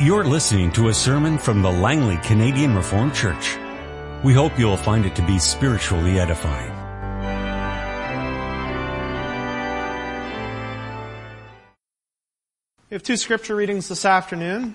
You're 0.00 0.24
listening 0.24 0.72
to 0.72 0.88
a 0.88 0.92
sermon 0.92 1.38
from 1.38 1.62
the 1.62 1.70
Langley 1.70 2.16
Canadian 2.24 2.74
Reformed 2.74 3.14
Church. 3.14 3.56
We 4.24 4.34
hope 4.34 4.58
you'll 4.58 4.76
find 4.76 5.06
it 5.06 5.14
to 5.14 5.22
be 5.24 5.38
spiritually 5.38 6.18
edifying. 6.18 6.72
We 12.90 12.94
have 12.96 13.04
two 13.04 13.16
scripture 13.16 13.54
readings 13.54 13.86
this 13.86 14.04
afternoon. 14.04 14.74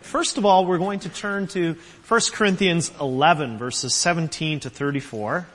First 0.00 0.38
of 0.38 0.46
all, 0.46 0.64
we're 0.64 0.78
going 0.78 1.00
to 1.00 1.10
turn 1.10 1.46
to 1.48 1.76
1 2.08 2.20
Corinthians 2.32 2.90
11 2.98 3.58
verses 3.58 3.92
17 3.92 4.60
to 4.60 4.70
34. 4.70 5.46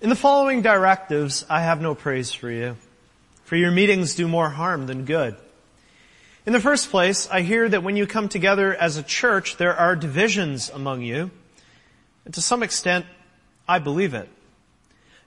In 0.00 0.08
the 0.08 0.16
following 0.16 0.62
directives, 0.62 1.44
I 1.50 1.60
have 1.60 1.82
no 1.82 1.94
praise 1.94 2.32
for 2.32 2.50
you, 2.50 2.78
for 3.44 3.56
your 3.56 3.70
meetings 3.70 4.14
do 4.14 4.26
more 4.26 4.48
harm 4.48 4.86
than 4.86 5.04
good. 5.04 5.36
In 6.44 6.52
the 6.52 6.60
first 6.60 6.90
place, 6.90 7.28
I 7.30 7.42
hear 7.42 7.68
that 7.68 7.84
when 7.84 7.96
you 7.96 8.06
come 8.06 8.28
together 8.28 8.74
as 8.74 8.96
a 8.96 9.02
church, 9.04 9.58
there 9.58 9.76
are 9.76 9.94
divisions 9.94 10.70
among 10.70 11.02
you. 11.02 11.30
And 12.24 12.34
to 12.34 12.42
some 12.42 12.64
extent, 12.64 13.06
I 13.68 13.78
believe 13.78 14.12
it. 14.12 14.28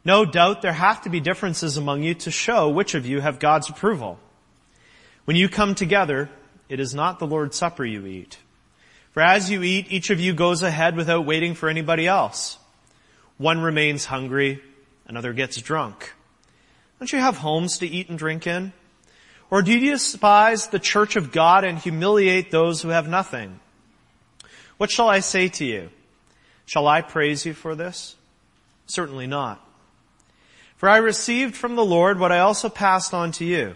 No 0.03 0.25
doubt 0.25 0.61
there 0.61 0.73
have 0.73 1.03
to 1.03 1.09
be 1.09 1.21
differences 1.21 1.77
among 1.77 2.03
you 2.03 2.15
to 2.15 2.31
show 2.31 2.69
which 2.69 2.95
of 2.95 3.05
you 3.05 3.21
have 3.21 3.39
God's 3.39 3.69
approval. 3.69 4.19
When 5.23 5.37
you 5.37 5.47
come 5.47 5.73
together, 5.73 6.29
it 6.67 6.81
is 6.81 6.93
not 6.93 7.19
the 7.19 7.27
Lord's 7.27 7.55
Supper 7.55 7.85
you 7.85 8.05
eat. 8.05 8.37
For 9.11 9.21
as 9.21 9.49
you 9.49 9.63
eat, 9.63 9.87
each 9.89 10.09
of 10.09 10.19
you 10.19 10.33
goes 10.33 10.63
ahead 10.63 10.97
without 10.97 11.25
waiting 11.25 11.53
for 11.53 11.69
anybody 11.69 12.07
else. 12.07 12.57
One 13.37 13.61
remains 13.61 14.03
hungry, 14.03 14.61
another 15.07 15.31
gets 15.31 15.61
drunk. 15.61 16.13
Don't 16.99 17.11
you 17.13 17.19
have 17.19 17.37
homes 17.37 17.77
to 17.77 17.87
eat 17.87 18.09
and 18.09 18.19
drink 18.19 18.45
in? 18.45 18.73
Or 19.49 19.61
do 19.61 19.71
you 19.71 19.91
despise 19.91 20.67
the 20.67 20.79
church 20.79 21.15
of 21.15 21.31
God 21.31 21.63
and 21.63 21.77
humiliate 21.77 22.51
those 22.51 22.81
who 22.81 22.89
have 22.89 23.07
nothing? 23.07 23.59
What 24.77 24.91
shall 24.91 25.07
I 25.07 25.19
say 25.19 25.49
to 25.49 25.65
you? 25.65 25.89
Shall 26.65 26.87
I 26.87 27.01
praise 27.01 27.45
you 27.45 27.53
for 27.53 27.75
this? 27.75 28.15
Certainly 28.87 29.27
not. 29.27 29.61
For 30.77 30.89
I 30.89 30.97
received 30.97 31.55
from 31.55 31.75
the 31.75 31.85
Lord 31.85 32.19
what 32.19 32.31
I 32.31 32.39
also 32.39 32.69
passed 32.69 33.13
on 33.13 33.31
to 33.33 33.45
you. 33.45 33.75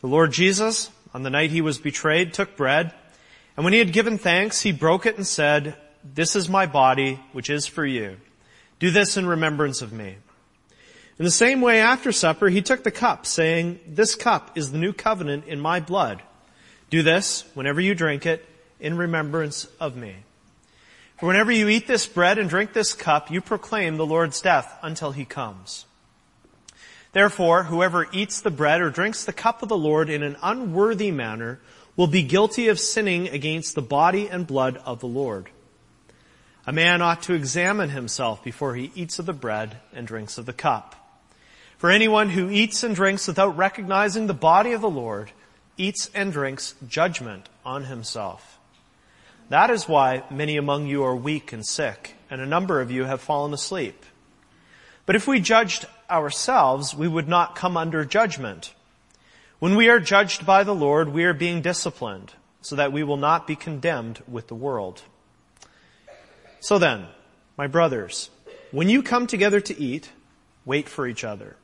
The 0.00 0.06
Lord 0.06 0.32
Jesus, 0.32 0.90
on 1.14 1.22
the 1.22 1.30
night 1.30 1.50
he 1.50 1.60
was 1.60 1.78
betrayed, 1.78 2.34
took 2.34 2.56
bread, 2.56 2.92
and 3.56 3.64
when 3.64 3.72
he 3.72 3.78
had 3.78 3.92
given 3.92 4.18
thanks, 4.18 4.62
he 4.62 4.72
broke 4.72 5.06
it 5.06 5.16
and 5.16 5.26
said, 5.26 5.76
This 6.02 6.36
is 6.36 6.48
my 6.48 6.66
body, 6.66 7.20
which 7.32 7.50
is 7.50 7.66
for 7.66 7.84
you. 7.84 8.16
Do 8.78 8.90
this 8.90 9.16
in 9.16 9.26
remembrance 9.26 9.82
of 9.82 9.92
me. 9.92 10.16
In 11.20 11.24
the 11.26 11.30
same 11.30 11.60
way, 11.60 11.80
after 11.80 12.12
supper, 12.12 12.48
he 12.48 12.62
took 12.62 12.82
the 12.82 12.90
cup, 12.90 13.26
saying, 13.26 13.78
This 13.86 14.14
cup 14.14 14.56
is 14.56 14.72
the 14.72 14.78
new 14.78 14.94
covenant 14.94 15.44
in 15.44 15.60
my 15.60 15.78
blood. 15.78 16.22
Do 16.88 17.02
this, 17.02 17.44
whenever 17.52 17.78
you 17.78 17.94
drink 17.94 18.24
it, 18.24 18.42
in 18.80 18.96
remembrance 18.96 19.66
of 19.78 19.96
me. 19.96 20.16
For 21.18 21.26
whenever 21.26 21.52
you 21.52 21.68
eat 21.68 21.86
this 21.86 22.06
bread 22.06 22.38
and 22.38 22.48
drink 22.48 22.72
this 22.72 22.94
cup, 22.94 23.30
you 23.30 23.42
proclaim 23.42 23.98
the 23.98 24.06
Lord's 24.06 24.40
death 24.40 24.78
until 24.82 25.12
he 25.12 25.26
comes. 25.26 25.84
Therefore, 27.12 27.64
whoever 27.64 28.08
eats 28.12 28.40
the 28.40 28.50
bread 28.50 28.80
or 28.80 28.88
drinks 28.88 29.26
the 29.26 29.34
cup 29.34 29.62
of 29.62 29.68
the 29.68 29.76
Lord 29.76 30.08
in 30.08 30.22
an 30.22 30.38
unworthy 30.42 31.10
manner 31.10 31.60
will 31.96 32.06
be 32.06 32.22
guilty 32.22 32.68
of 32.68 32.80
sinning 32.80 33.28
against 33.28 33.74
the 33.74 33.82
body 33.82 34.26
and 34.26 34.46
blood 34.46 34.78
of 34.86 35.00
the 35.00 35.06
Lord. 35.06 35.50
A 36.66 36.72
man 36.72 37.02
ought 37.02 37.20
to 37.24 37.34
examine 37.34 37.90
himself 37.90 38.42
before 38.42 38.74
he 38.74 38.90
eats 38.94 39.18
of 39.18 39.26
the 39.26 39.34
bread 39.34 39.76
and 39.92 40.06
drinks 40.06 40.38
of 40.38 40.46
the 40.46 40.54
cup. 40.54 40.96
For 41.80 41.90
anyone 41.90 42.28
who 42.28 42.50
eats 42.50 42.82
and 42.82 42.94
drinks 42.94 43.26
without 43.26 43.56
recognizing 43.56 44.26
the 44.26 44.34
body 44.34 44.72
of 44.72 44.82
the 44.82 44.90
Lord 44.90 45.30
eats 45.78 46.10
and 46.14 46.30
drinks 46.30 46.74
judgment 46.86 47.48
on 47.64 47.84
himself. 47.84 48.58
That 49.48 49.70
is 49.70 49.88
why 49.88 50.24
many 50.30 50.58
among 50.58 50.88
you 50.88 51.02
are 51.04 51.16
weak 51.16 51.54
and 51.54 51.64
sick, 51.64 52.16
and 52.28 52.38
a 52.38 52.46
number 52.46 52.82
of 52.82 52.90
you 52.90 53.04
have 53.04 53.22
fallen 53.22 53.54
asleep. 53.54 54.04
But 55.06 55.16
if 55.16 55.26
we 55.26 55.40
judged 55.40 55.86
ourselves, 56.10 56.94
we 56.94 57.08
would 57.08 57.28
not 57.28 57.56
come 57.56 57.78
under 57.78 58.04
judgment. 58.04 58.74
When 59.58 59.74
we 59.74 59.88
are 59.88 60.00
judged 60.00 60.44
by 60.44 60.64
the 60.64 60.74
Lord, 60.74 61.08
we 61.08 61.24
are 61.24 61.32
being 61.32 61.62
disciplined 61.62 62.34
so 62.60 62.76
that 62.76 62.92
we 62.92 63.02
will 63.02 63.16
not 63.16 63.46
be 63.46 63.56
condemned 63.56 64.20
with 64.28 64.48
the 64.48 64.54
world. 64.54 65.00
So 66.60 66.78
then, 66.78 67.06
my 67.56 67.68
brothers, 67.68 68.28
when 68.70 68.90
you 68.90 69.02
come 69.02 69.26
together 69.26 69.62
to 69.62 69.80
eat, 69.80 70.10
wait 70.66 70.86
for 70.86 71.06
each 71.06 71.24
other. 71.24 71.56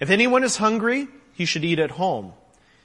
If 0.00 0.08
anyone 0.08 0.42
is 0.44 0.56
hungry, 0.56 1.08
he 1.34 1.44
should 1.44 1.64
eat 1.64 1.78
at 1.78 1.92
home, 1.92 2.32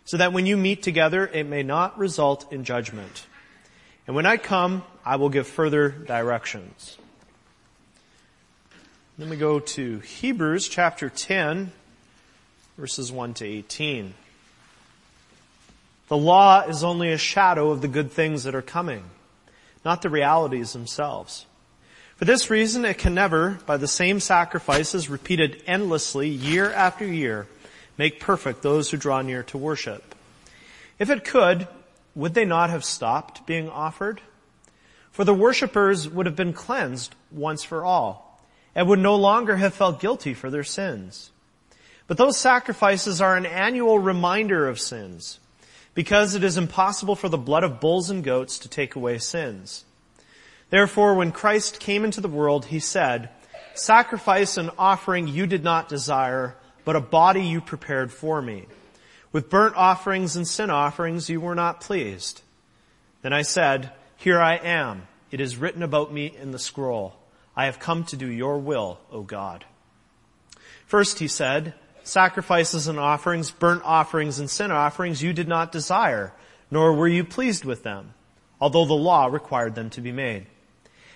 so 0.04 0.18
that 0.18 0.34
when 0.34 0.46
you 0.46 0.58
meet 0.58 0.84
together, 0.84 1.26
it 1.26 1.46
may 1.46 1.64
not 1.64 1.98
result 1.98 2.52
in 2.52 2.66
judgment. 2.66 3.26
And 4.06 4.16
when 4.16 4.26
I 4.26 4.38
come, 4.38 4.84
I 5.06 5.16
will 5.16 5.30
give 5.30 5.48
further 5.48 5.90
directions. 5.90 6.98
Then 9.18 9.30
we 9.30 9.38
go 9.38 9.60
to 9.60 10.00
Hebrews 10.00 10.68
chapter 10.68 11.10
10, 11.10 11.72
verses 12.78 13.14
1 13.14 13.34
to 13.36 13.46
18. 13.46 14.14
The 16.10 16.18
law 16.18 16.62
is 16.68 16.84
only 16.84 17.14
a 17.14 17.18
shadow 17.18 17.72
of 17.72 17.82
the 17.82 17.88
good 17.88 18.12
things 18.12 18.44
that 18.44 18.54
are 18.54 18.62
coming, 18.62 19.06
not 19.86 20.02
the 20.02 20.10
realities 20.10 20.74
themselves. 20.74 21.46
For 22.16 22.24
this 22.24 22.50
reason, 22.50 22.86
it 22.86 22.98
can 22.98 23.14
never, 23.14 23.60
by 23.66 23.76
the 23.76 23.90
same 23.90 24.22
sacrifices 24.22 25.10
repeated 25.10 25.62
endlessly 25.68 26.30
year 26.30 26.72
after 26.72 27.06
year, 27.06 27.46
make 27.98 28.22
perfect 28.22 28.62
those 28.62 28.90
who 28.90 28.98
draw 28.98 29.22
near 29.22 29.44
to 29.44 29.58
worship. 29.58 30.16
If 30.98 31.10
it 31.10 31.26
could, 31.26 31.68
would 32.16 32.34
they 32.34 32.46
not 32.46 32.70
have 32.70 32.86
stopped 32.86 33.46
being 33.46 33.70
offered? 33.70 34.22
For 35.12 35.26
the 35.26 35.34
worshippers 35.34 36.08
would 36.08 36.26
have 36.26 36.38
been 36.38 36.54
cleansed 36.54 37.14
once 37.32 37.64
for 37.64 37.84
all 37.84 38.42
and 38.74 38.88
would 38.88 39.00
no 39.00 39.18
longer 39.18 39.58
have 39.58 39.74
felt 39.74 40.00
guilty 40.00 40.34
for 40.34 40.50
their 40.50 40.64
sins. 40.64 41.32
But 42.08 42.18
those 42.18 42.38
sacrifices 42.38 43.20
are 43.20 43.36
an 43.36 43.46
annual 43.46 44.00
reminder 44.00 44.70
of 44.70 44.80
sins, 44.80 45.40
because 45.94 46.36
it 46.36 46.44
is 46.46 46.56
impossible 46.56 47.16
for 47.16 47.28
the 47.28 47.38
blood 47.38 47.64
of 47.66 47.82
bulls 47.82 48.10
and 48.10 48.24
goats 48.24 48.60
to 48.60 48.70
take 48.70 48.96
away 48.96 49.18
sins. 49.18 49.84
Therefore, 50.76 51.16
when 51.16 51.32
Christ 51.32 51.80
came 51.80 52.04
into 52.04 52.20
the 52.20 52.28
world, 52.28 52.66
he 52.66 52.82
said, 52.82 53.30
sacrifice 53.76 54.58
and 54.58 54.70
offering 54.78 55.26
you 55.26 55.48
did 55.48 55.64
not 55.64 55.88
desire, 55.88 56.58
but 56.84 56.98
a 56.98 57.00
body 57.00 57.44
you 57.44 57.62
prepared 57.62 58.12
for 58.12 58.42
me. 58.42 58.66
With 59.32 59.50
burnt 59.50 59.78
offerings 59.78 60.36
and 60.36 60.46
sin 60.46 60.70
offerings 60.70 61.30
you 61.30 61.40
were 61.40 61.56
not 61.56 61.80
pleased. 61.80 62.42
Then 63.22 63.32
I 63.32 63.44
said, 63.44 63.94
here 64.18 64.38
I 64.38 64.56
am. 64.58 65.08
It 65.32 65.40
is 65.40 65.56
written 65.56 65.82
about 65.82 66.12
me 66.12 66.36
in 66.38 66.52
the 66.52 66.60
scroll. 66.60 67.16
I 67.56 67.68
have 67.68 67.80
come 67.80 68.04
to 68.08 68.18
do 68.18 68.28
your 68.28 68.58
will, 68.58 69.00
O 69.14 69.22
God. 69.22 69.64
First 70.88 71.20
he 71.20 71.30
said, 71.30 71.74
sacrifices 72.04 72.90
and 72.90 73.00
offerings, 73.00 73.50
burnt 73.50 73.84
offerings 73.86 74.40
and 74.40 74.50
sin 74.50 74.72
offerings 74.72 75.24
you 75.24 75.32
did 75.32 75.48
not 75.48 75.72
desire, 75.72 76.34
nor 76.70 76.94
were 76.94 77.08
you 77.08 77.24
pleased 77.24 77.64
with 77.64 77.84
them, 77.84 78.14
although 78.60 78.84
the 78.84 78.94
law 78.94 79.28
required 79.28 79.74
them 79.74 79.90
to 79.92 80.02
be 80.02 80.12
made. 80.12 80.48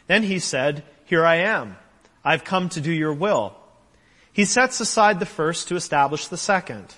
Then 0.10 0.24
he 0.24 0.40
said, 0.40 0.84
here 1.06 1.24
I 1.24 1.36
am. 1.36 1.78
I've 2.26 2.44
come 2.44 2.70
to 2.70 2.82
do 2.82 2.92
your 2.92 3.14
will. 3.14 3.56
He 4.34 4.44
sets 4.44 4.80
aside 4.80 5.20
the 5.20 5.28
first 5.28 5.68
to 5.68 5.76
establish 5.76 6.28
the 6.28 6.36
second. 6.36 6.96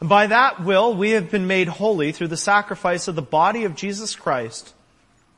And 0.00 0.08
by 0.08 0.26
that 0.26 0.64
will 0.64 0.94
we 0.96 1.10
have 1.10 1.30
been 1.30 1.46
made 1.46 1.68
holy 1.68 2.10
through 2.10 2.28
the 2.28 2.36
sacrifice 2.36 3.06
of 3.06 3.14
the 3.14 3.22
body 3.22 3.62
of 3.62 3.76
Jesus 3.76 4.16
Christ 4.16 4.74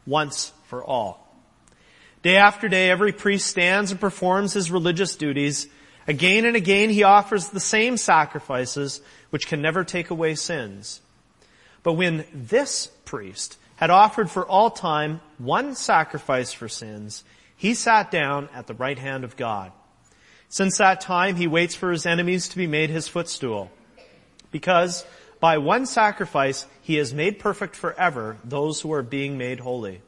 once 0.07 0.53
for 0.69 0.83
all. 0.83 1.23
Day 2.23 2.37
after 2.37 2.67
day, 2.67 2.91
every 2.91 3.13
priest 3.13 3.47
stands 3.47 3.91
and 3.91 4.01
performs 4.01 4.55
his 4.55 4.71
religious 4.71 5.17
duties. 5.17 5.69
Again 6.09 6.47
and 6.47 6.57
again, 6.57 6.89
he 6.89 7.03
offers 7.03 7.51
the 7.51 7.61
same 7.61 7.99
sacrifices, 7.99 9.03
which 9.28 9.49
can 9.49 9.61
never 9.61 9.84
take 9.84 10.09
away 10.09 10.34
sins. 10.34 11.03
But 11.83 11.93
when 11.93 12.25
this 12.33 12.87
priest 13.04 13.59
had 13.77 13.91
offered 13.91 14.31
for 14.31 14.47
all 14.47 14.71
time 14.71 15.21
one 15.39 15.75
sacrifice 15.75 16.53
for 16.53 16.69
sins, 16.69 17.25
he 17.57 17.75
sat 17.75 18.11
down 18.11 18.49
at 18.55 18.67
the 18.67 18.75
right 18.75 18.99
hand 18.99 19.25
of 19.25 19.37
God. 19.37 19.73
Since 20.49 20.78
that 20.78 21.01
time, 21.01 21.37
he 21.37 21.47
waits 21.47 21.75
for 21.75 21.91
his 21.91 22.07
enemies 22.07 22.49
to 22.49 22.57
be 22.57 22.67
made 22.67 22.91
his 22.91 23.09
footstool. 23.09 23.71
Because 24.51 25.05
by 25.41 25.59
one 25.59 25.87
sacrifice, 25.87 26.67
he 26.83 26.97
has 26.97 27.13
made 27.13 27.39
perfect 27.39 27.77
forever 27.77 28.37
those 28.45 28.81
who 28.81 28.93
are 28.93 29.03
being 29.03 29.37
made 29.39 29.61
holy. 29.61 30.01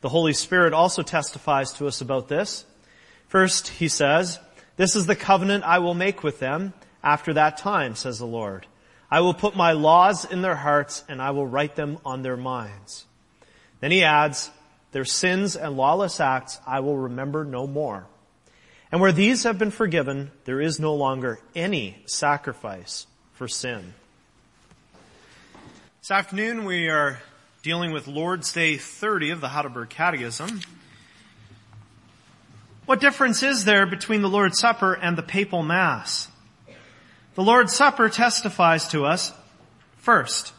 The 0.00 0.08
Holy 0.08 0.32
Spirit 0.32 0.72
also 0.72 1.02
testifies 1.02 1.72
to 1.74 1.86
us 1.86 2.00
about 2.00 2.28
this. 2.28 2.64
First, 3.28 3.68
he 3.68 3.88
says, 3.88 4.40
this 4.76 4.96
is 4.96 5.06
the 5.06 5.14
covenant 5.14 5.64
I 5.64 5.78
will 5.78 5.94
make 5.94 6.22
with 6.22 6.40
them 6.40 6.72
after 7.04 7.34
that 7.34 7.58
time, 7.58 7.94
says 7.94 8.18
the 8.18 8.26
Lord. 8.26 8.66
I 9.12 9.20
will 9.20 9.34
put 9.34 9.54
my 9.54 9.72
laws 9.72 10.24
in 10.24 10.40
their 10.40 10.56
hearts 10.56 11.04
and 11.06 11.20
I 11.20 11.32
will 11.32 11.46
write 11.46 11.76
them 11.76 11.98
on 12.02 12.22
their 12.22 12.38
minds. 12.38 13.04
Then 13.80 13.90
he 13.90 14.04
adds, 14.04 14.50
their 14.92 15.04
sins 15.04 15.54
and 15.54 15.76
lawless 15.76 16.18
acts 16.18 16.58
I 16.66 16.80
will 16.80 16.96
remember 16.96 17.44
no 17.44 17.66
more. 17.66 18.06
And 18.90 19.02
where 19.02 19.12
these 19.12 19.42
have 19.42 19.58
been 19.58 19.70
forgiven, 19.70 20.30
there 20.46 20.62
is 20.62 20.80
no 20.80 20.94
longer 20.94 21.40
any 21.54 21.98
sacrifice 22.06 23.06
for 23.34 23.48
sin. 23.48 23.92
This 26.00 26.10
afternoon 26.10 26.64
we 26.64 26.88
are 26.88 27.20
dealing 27.60 27.92
with 27.92 28.08
Lord's 28.08 28.50
Day 28.54 28.78
30 28.78 29.28
of 29.28 29.42
the 29.42 29.48
Heidelberg 29.48 29.90
Catechism. 29.90 30.62
What 32.86 33.00
difference 33.00 33.42
is 33.42 33.66
there 33.66 33.84
between 33.84 34.22
the 34.22 34.30
Lord's 34.30 34.58
Supper 34.58 34.94
and 34.94 35.18
the 35.18 35.22
papal 35.22 35.62
Mass? 35.62 36.28
The 37.34 37.42
Lord's 37.42 37.74
Supper 37.74 38.10
testifies 38.10 38.88
to 38.88 39.06
us, 39.06 39.32
first, 39.96 40.52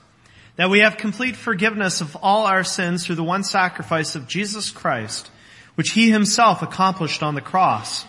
that 0.55 0.71
we 0.71 0.79
have 0.79 0.97
complete 0.97 1.35
forgiveness 1.35 2.01
of 2.01 2.15
all 2.15 2.45
our 2.45 2.63
sins 2.63 3.05
through 3.05 3.15
the 3.15 3.23
one 3.23 3.43
sacrifice 3.43 4.15
of 4.15 4.27
Jesus 4.27 4.71
Christ, 4.71 5.29
which 5.75 5.91
He 5.91 6.09
Himself 6.09 6.61
accomplished 6.61 7.21
on 7.21 7.35
the 7.35 7.41
cross, 7.41 8.05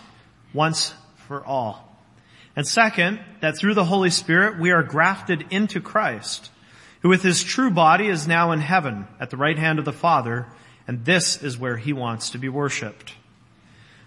once 0.53 0.93
for 1.27 1.45
all. 1.45 1.85
And 2.55 2.67
second, 2.67 3.19
that 3.41 3.57
through 3.57 3.73
the 3.73 3.85
Holy 3.85 4.09
Spirit 4.09 4.59
we 4.59 4.71
are 4.71 4.83
grafted 4.83 5.45
into 5.51 5.81
Christ, 5.81 6.49
who 7.01 7.09
with 7.09 7.21
his 7.21 7.43
true 7.43 7.69
body 7.69 8.07
is 8.07 8.27
now 8.27 8.51
in 8.51 8.61
heaven 8.61 9.07
at 9.19 9.29
the 9.29 9.37
right 9.37 9.59
hand 9.59 9.77
of 9.77 9.85
the 9.85 9.93
Father, 9.93 10.47
and 10.87 11.05
this 11.05 11.43
is 11.43 11.57
where 11.57 11.77
he 11.77 11.93
wants 11.93 12.31
to 12.31 12.37
be 12.37 12.49
worshipped. 12.49 13.13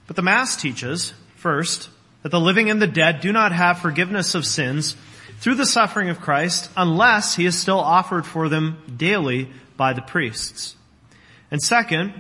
But 0.07 0.17
the 0.17 0.23
Mass 0.23 0.57
teaches, 0.57 1.13
first, 1.37 1.91
that 2.23 2.31
the 2.31 2.41
living 2.41 2.71
and 2.71 2.81
the 2.81 2.87
dead 2.87 3.21
do 3.21 3.33
not 3.33 3.53
have 3.53 3.79
forgiveness 3.79 4.35
of 4.35 4.45
sins 4.45 4.97
through 5.41 5.55
the 5.55 5.67
suffering 5.67 6.09
of 6.09 6.21
Christ 6.21 6.71
unless 6.77 7.37
he 7.37 7.47
is 7.47 7.59
still 7.59 7.79
offered 7.79 8.27
for 8.27 8.49
them 8.49 8.83
daily 8.97 9.49
by 9.77 9.93
the 9.93 10.03
priests. 10.03 10.77
And 11.51 11.63
second, 11.63 12.13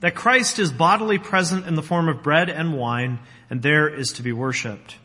that 0.00 0.14
Christ 0.14 0.58
is 0.58 0.72
bodily 0.72 1.18
present 1.18 1.66
in 1.66 1.74
the 1.74 1.82
form 1.82 2.08
of 2.08 2.22
bread 2.22 2.50
and 2.50 2.76
wine, 2.76 3.18
and 3.48 3.62
there 3.62 3.88
is 3.88 4.12
to 4.14 4.22
be 4.22 4.32
worshipped. 4.32 4.96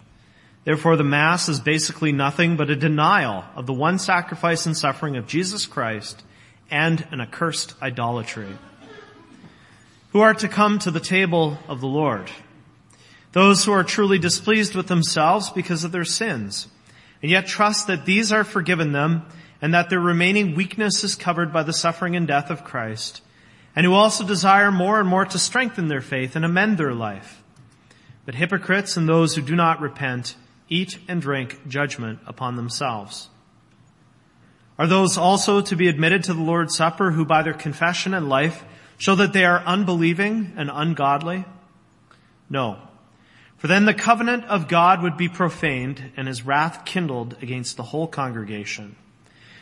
Therefore 0.63 0.95
the 0.95 1.03
Mass 1.03 1.47
is 1.47 1.59
basically 1.59 2.11
nothing 2.11 2.57
but 2.57 2.71
a 2.71 2.75
denial 2.75 3.45
of 3.55 3.67
the 3.67 3.73
one 3.73 3.99
sacrifice 3.99 4.65
and 4.65 4.75
suffering 4.75 5.15
of 5.15 5.27
Jesus 5.27 5.67
Christ 5.67 6.23
and 6.71 7.05
an 7.11 7.21
accursed 7.21 7.75
idolatry. 7.81 8.57
Who 10.11 10.21
are 10.21 10.33
to 10.33 10.47
come 10.47 10.79
to 10.79 10.91
the 10.91 10.99
table 10.99 11.59
of 11.67 11.81
the 11.81 11.87
Lord? 11.87 12.31
Those 13.35 13.65
who 13.65 13.73
are 13.73 13.83
truly 13.83 14.17
displeased 14.17 14.75
with 14.75 14.87
themselves 14.87 15.49
because 15.49 15.83
of 15.83 15.91
their 15.91 16.05
sins, 16.05 16.69
and 17.21 17.29
yet 17.29 17.45
trust 17.45 17.87
that 17.87 18.05
these 18.05 18.31
are 18.31 18.45
forgiven 18.45 18.93
them 18.93 19.25
and 19.61 19.73
that 19.73 19.89
their 19.89 19.99
remaining 19.99 20.55
weakness 20.55 21.03
is 21.03 21.17
covered 21.17 21.51
by 21.51 21.61
the 21.63 21.73
suffering 21.73 22.15
and 22.15 22.25
death 22.25 22.49
of 22.49 22.63
Christ, 22.63 23.21
and 23.75 23.85
who 23.85 23.93
also 23.93 24.25
desire 24.25 24.71
more 24.71 25.01
and 25.01 25.09
more 25.09 25.25
to 25.25 25.37
strengthen 25.37 25.89
their 25.89 25.99
faith 25.99 26.37
and 26.37 26.45
amend 26.45 26.77
their 26.77 26.93
life. 26.93 27.43
But 28.25 28.35
hypocrites 28.35 28.95
and 28.95 29.09
those 29.09 29.35
who 29.35 29.41
do 29.41 29.53
not 29.53 29.81
repent 29.81 30.37
eat 30.69 30.97
and 31.09 31.21
drink 31.21 31.67
judgment 31.67 32.19
upon 32.25 32.55
themselves. 32.55 33.27
Are 34.79 34.87
those 34.87 35.17
also 35.17 35.59
to 35.59 35.75
be 35.75 35.89
admitted 35.89 36.23
to 36.23 36.33
the 36.33 36.41
Lord's 36.41 36.77
Supper 36.77 37.11
who 37.11 37.25
by 37.25 37.41
their 37.41 37.53
confession 37.53 38.13
and 38.13 38.29
life 38.29 38.63
show 38.97 39.15
that 39.15 39.33
they 39.33 39.43
are 39.43 39.59
unbelieving 39.65 40.53
and 40.55 40.71
ungodly? 40.73 41.43
No. 42.49 42.79
For 43.65 43.69
then 43.69 43.85
the 43.85 43.95
covenant 43.95 44.45
of 44.45 44.67
God 44.67 45.01
would 45.01 45.17
be 45.17 45.27
profaned 45.27 46.11
and 46.15 46.27
his 46.27 46.45
wrath 46.45 46.85
kindled 46.85 47.35
against 47.41 47.77
the 47.77 47.81
whole 47.81 48.05
congregation. 48.05 48.95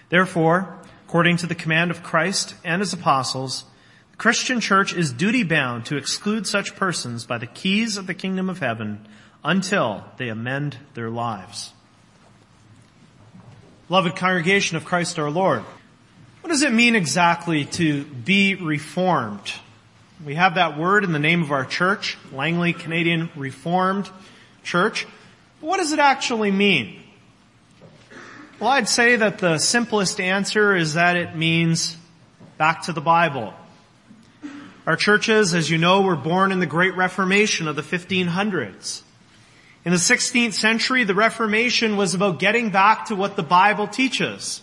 Therefore, 0.09 0.77
according 1.07 1.37
to 1.37 1.47
the 1.47 1.55
command 1.55 1.89
of 1.89 2.03
Christ 2.03 2.53
and 2.65 2.81
his 2.81 2.91
apostles, 2.91 3.63
the 4.11 4.17
Christian 4.17 4.59
church 4.59 4.91
is 4.93 5.13
duty 5.13 5.43
bound 5.43 5.85
to 5.85 5.95
exclude 5.95 6.45
such 6.45 6.75
persons 6.75 7.25
by 7.25 7.37
the 7.37 7.47
keys 7.47 7.95
of 7.95 8.05
the 8.05 8.13
kingdom 8.13 8.49
of 8.49 8.59
heaven 8.59 9.07
until 9.41 10.03
they 10.17 10.27
amend 10.27 10.79
their 10.95 11.09
lives. 11.09 11.71
Beloved 13.87 14.17
congregation 14.17 14.75
of 14.75 14.83
Christ 14.83 15.17
our 15.17 15.31
Lord, 15.31 15.61
what 16.41 16.49
does 16.49 16.63
it 16.63 16.73
mean 16.73 16.97
exactly 16.97 17.63
to 17.79 18.03
be 18.03 18.55
reformed? 18.55 19.53
We 20.25 20.35
have 20.35 20.55
that 20.55 20.77
word 20.77 21.03
in 21.03 21.11
the 21.11 21.19
name 21.19 21.41
of 21.41 21.51
our 21.51 21.65
church, 21.65 22.17
Langley 22.31 22.71
Canadian 22.71 23.29
Reformed 23.35 24.09
Church. 24.63 25.05
But 25.59 25.67
what 25.67 25.77
does 25.77 25.91
it 25.91 25.99
actually 25.99 26.49
mean? 26.49 27.01
Well, 28.57 28.69
I'd 28.69 28.87
say 28.87 29.17
that 29.17 29.39
the 29.39 29.57
simplest 29.57 30.21
answer 30.21 30.77
is 30.77 30.93
that 30.93 31.17
it 31.17 31.35
means 31.35 31.97
back 32.57 32.83
to 32.83 32.93
the 32.93 33.01
Bible. 33.01 33.53
Our 34.87 34.95
churches, 34.95 35.53
as 35.53 35.69
you 35.69 35.77
know, 35.77 36.01
were 36.01 36.15
born 36.15 36.53
in 36.53 36.59
the 36.59 36.65
Great 36.65 36.95
Reformation 36.95 37.67
of 37.67 37.75
the 37.75 37.81
1500s. 37.81 39.01
In 39.83 39.91
the 39.91 39.97
16th 39.97 40.53
century, 40.53 41.03
the 41.03 41.15
Reformation 41.15 41.97
was 41.97 42.13
about 42.13 42.39
getting 42.39 42.69
back 42.69 43.07
to 43.07 43.15
what 43.15 43.35
the 43.35 43.43
Bible 43.43 43.87
teaches. 43.87 44.61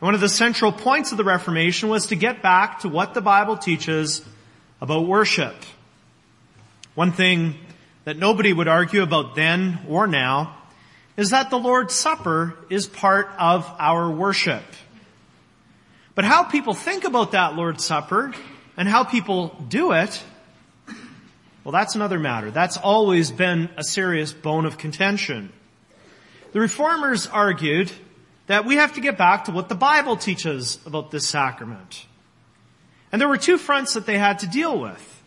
One 0.00 0.14
of 0.14 0.20
the 0.20 0.28
central 0.28 0.72
points 0.72 1.12
of 1.12 1.18
the 1.18 1.24
Reformation 1.24 1.88
was 1.88 2.08
to 2.08 2.16
get 2.16 2.42
back 2.42 2.80
to 2.80 2.88
what 2.88 3.14
the 3.14 3.20
Bible 3.20 3.56
teaches 3.56 4.22
about 4.80 5.06
worship. 5.06 5.54
One 6.94 7.12
thing 7.12 7.54
that 8.04 8.16
nobody 8.16 8.52
would 8.52 8.66
argue 8.66 9.02
about 9.02 9.36
then 9.36 9.78
or 9.88 10.06
now 10.06 10.56
is 11.16 11.30
that 11.30 11.50
the 11.50 11.58
Lord's 11.58 11.94
Supper 11.94 12.56
is 12.70 12.86
part 12.86 13.30
of 13.38 13.70
our 13.78 14.10
worship. 14.10 14.64
But 16.14 16.24
how 16.24 16.44
people 16.44 16.74
think 16.74 17.04
about 17.04 17.32
that 17.32 17.54
Lord's 17.54 17.84
Supper 17.84 18.34
and 18.76 18.88
how 18.88 19.04
people 19.04 19.54
do 19.68 19.92
it 19.92 20.22
well, 21.62 21.72
that's 21.72 21.94
another 21.94 22.18
matter. 22.18 22.50
That's 22.50 22.78
always 22.78 23.30
been 23.30 23.68
a 23.76 23.84
serious 23.84 24.32
bone 24.32 24.64
of 24.64 24.78
contention. 24.78 25.52
The 26.52 26.60
reformers 26.60 27.26
argued 27.26 27.92
that 28.50 28.64
we 28.64 28.74
have 28.74 28.94
to 28.94 29.00
get 29.00 29.16
back 29.16 29.44
to 29.44 29.52
what 29.52 29.68
the 29.68 29.76
Bible 29.76 30.16
teaches 30.16 30.80
about 30.84 31.12
this 31.12 31.24
sacrament. 31.24 32.04
And 33.12 33.20
there 33.20 33.28
were 33.28 33.36
two 33.36 33.56
fronts 33.56 33.94
that 33.94 34.06
they 34.06 34.18
had 34.18 34.40
to 34.40 34.48
deal 34.48 34.76
with. 34.76 35.22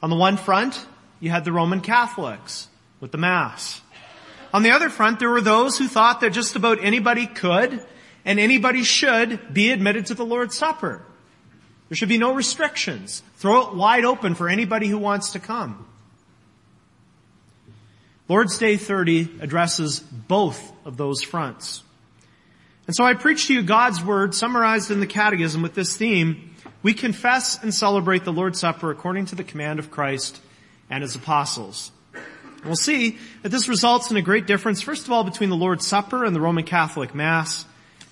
On 0.00 0.10
the 0.10 0.14
one 0.14 0.36
front, 0.36 0.86
you 1.18 1.28
had 1.28 1.44
the 1.44 1.50
Roman 1.50 1.80
Catholics 1.80 2.68
with 3.00 3.10
the 3.10 3.18
Mass. 3.18 3.80
On 4.54 4.62
the 4.62 4.70
other 4.70 4.90
front, 4.90 5.18
there 5.18 5.28
were 5.28 5.40
those 5.40 5.76
who 5.76 5.88
thought 5.88 6.20
that 6.20 6.30
just 6.30 6.54
about 6.54 6.78
anybody 6.84 7.26
could 7.26 7.84
and 8.24 8.38
anybody 8.38 8.84
should 8.84 9.52
be 9.52 9.72
admitted 9.72 10.06
to 10.06 10.14
the 10.14 10.24
Lord's 10.24 10.56
Supper. 10.56 11.02
There 11.88 11.96
should 11.96 12.08
be 12.08 12.16
no 12.16 12.32
restrictions. 12.32 13.24
Throw 13.38 13.66
it 13.66 13.74
wide 13.74 14.04
open 14.04 14.36
for 14.36 14.48
anybody 14.48 14.86
who 14.86 14.98
wants 14.98 15.32
to 15.32 15.40
come. 15.40 15.84
Lord's 18.28 18.56
Day 18.56 18.76
30 18.76 19.40
addresses 19.40 19.98
both 19.98 20.72
of 20.86 20.96
those 20.96 21.24
fronts. 21.24 21.82
And 22.92 22.96
so 22.98 23.04
I 23.04 23.14
preach 23.14 23.46
to 23.46 23.54
you 23.54 23.62
God's 23.62 24.04
Word 24.04 24.34
summarized 24.34 24.90
in 24.90 25.00
the 25.00 25.06
Catechism 25.06 25.62
with 25.62 25.72
this 25.72 25.96
theme. 25.96 26.54
We 26.82 26.92
confess 26.92 27.58
and 27.62 27.72
celebrate 27.72 28.24
the 28.24 28.34
Lord's 28.34 28.60
Supper 28.60 28.90
according 28.90 29.24
to 29.24 29.34
the 29.34 29.44
command 29.44 29.78
of 29.78 29.90
Christ 29.90 30.38
and 30.90 31.00
His 31.00 31.16
apostles. 31.16 31.90
We'll 32.66 32.76
see 32.76 33.16
that 33.40 33.48
this 33.48 33.66
results 33.66 34.10
in 34.10 34.18
a 34.18 34.20
great 34.20 34.46
difference, 34.46 34.82
first 34.82 35.06
of 35.06 35.10
all, 35.10 35.24
between 35.24 35.48
the 35.48 35.56
Lord's 35.56 35.86
Supper 35.86 36.22
and 36.22 36.36
the 36.36 36.40
Roman 36.42 36.64
Catholic 36.64 37.14
Mass, 37.14 37.64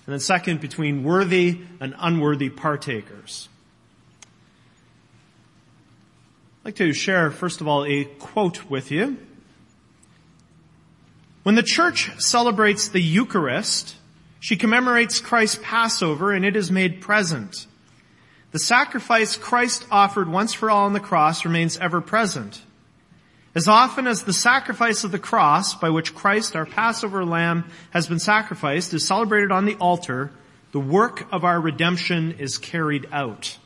and 0.06 0.14
then 0.14 0.18
second, 0.18 0.62
between 0.62 1.04
worthy 1.04 1.60
and 1.78 1.94
unworthy 1.98 2.48
partakers. 2.48 3.50
I'd 6.62 6.68
like 6.68 6.76
to 6.76 6.94
share, 6.94 7.30
first 7.30 7.60
of 7.60 7.68
all, 7.68 7.84
a 7.84 8.04
quote 8.04 8.70
with 8.70 8.90
you. 8.90 9.18
When 11.42 11.54
the 11.54 11.62
church 11.62 12.18
celebrates 12.18 12.88
the 12.88 13.02
Eucharist, 13.02 13.96
she 14.40 14.56
commemorates 14.56 15.20
Christ's 15.20 15.60
Passover 15.62 16.32
and 16.32 16.44
it 16.44 16.56
is 16.56 16.70
made 16.70 17.00
present. 17.00 17.66
The 18.50 18.58
sacrifice 18.58 19.36
Christ 19.36 19.86
offered 19.90 20.28
once 20.28 20.52
for 20.52 20.70
all 20.70 20.86
on 20.86 20.92
the 20.92 20.98
cross 21.00 21.44
remains 21.44 21.78
ever 21.78 22.00
present. 22.00 22.60
As 23.54 23.68
often 23.68 24.06
as 24.06 24.22
the 24.22 24.32
sacrifice 24.32 25.04
of 25.04 25.12
the 25.12 25.18
cross 25.18 25.74
by 25.74 25.90
which 25.90 26.14
Christ, 26.14 26.56
our 26.56 26.66
Passover 26.66 27.24
lamb, 27.24 27.64
has 27.90 28.06
been 28.06 28.18
sacrificed 28.18 28.94
is 28.94 29.06
celebrated 29.06 29.52
on 29.52 29.66
the 29.66 29.76
altar, 29.76 30.30
the 30.72 30.80
work 30.80 31.26
of 31.32 31.44
our 31.44 31.60
redemption 31.60 32.36
is 32.38 32.58
carried 32.58 33.08
out. 33.12 33.58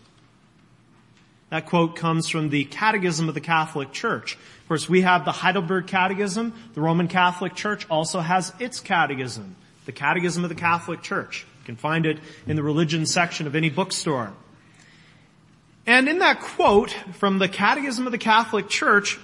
That 1.51 1.67
quote 1.67 1.97
comes 1.97 2.29
from 2.29 2.49
the 2.49 2.65
Catechism 2.65 3.29
of 3.29 3.35
the 3.35 3.41
Catholic 3.41 3.93
Church. 3.93 4.35
Of 4.35 4.69
course, 4.69 4.89
we 4.89 5.03
have 5.03 5.25
the 5.25 5.33
Heidelberg 5.33 5.87
Catechism. 5.87 6.55
The 6.73 6.81
Roman 6.81 7.07
Catholic 7.07 7.55
Church 7.55 7.87
also 7.91 8.21
has 8.21 8.53
its 8.59 8.81
catechism, 8.81 9.55
the 9.87 9.93
Catechism 9.93 10.45
of 10.45 10.49
the 10.49 10.55
Catholic 10.55 11.03
Church. 11.03 11.47
You 11.61 11.67
can 11.67 11.77
find 11.77 12.07
it 12.07 12.19
in 12.47 12.57
the 12.57 12.63
religion 12.63 13.07
section 13.07 13.47
of 13.47 13.55
any 13.55 13.71
bookstore. 13.71 14.33
And 15.87 16.09
in 16.09 16.21
that 16.21 16.41
quote 16.41 16.91
from 17.13 17.39
the 17.39 17.49
Catechism 17.49 18.07
of 18.07 18.13
the 18.13 18.19
Catholic 18.19 18.69
Church, 18.69 19.19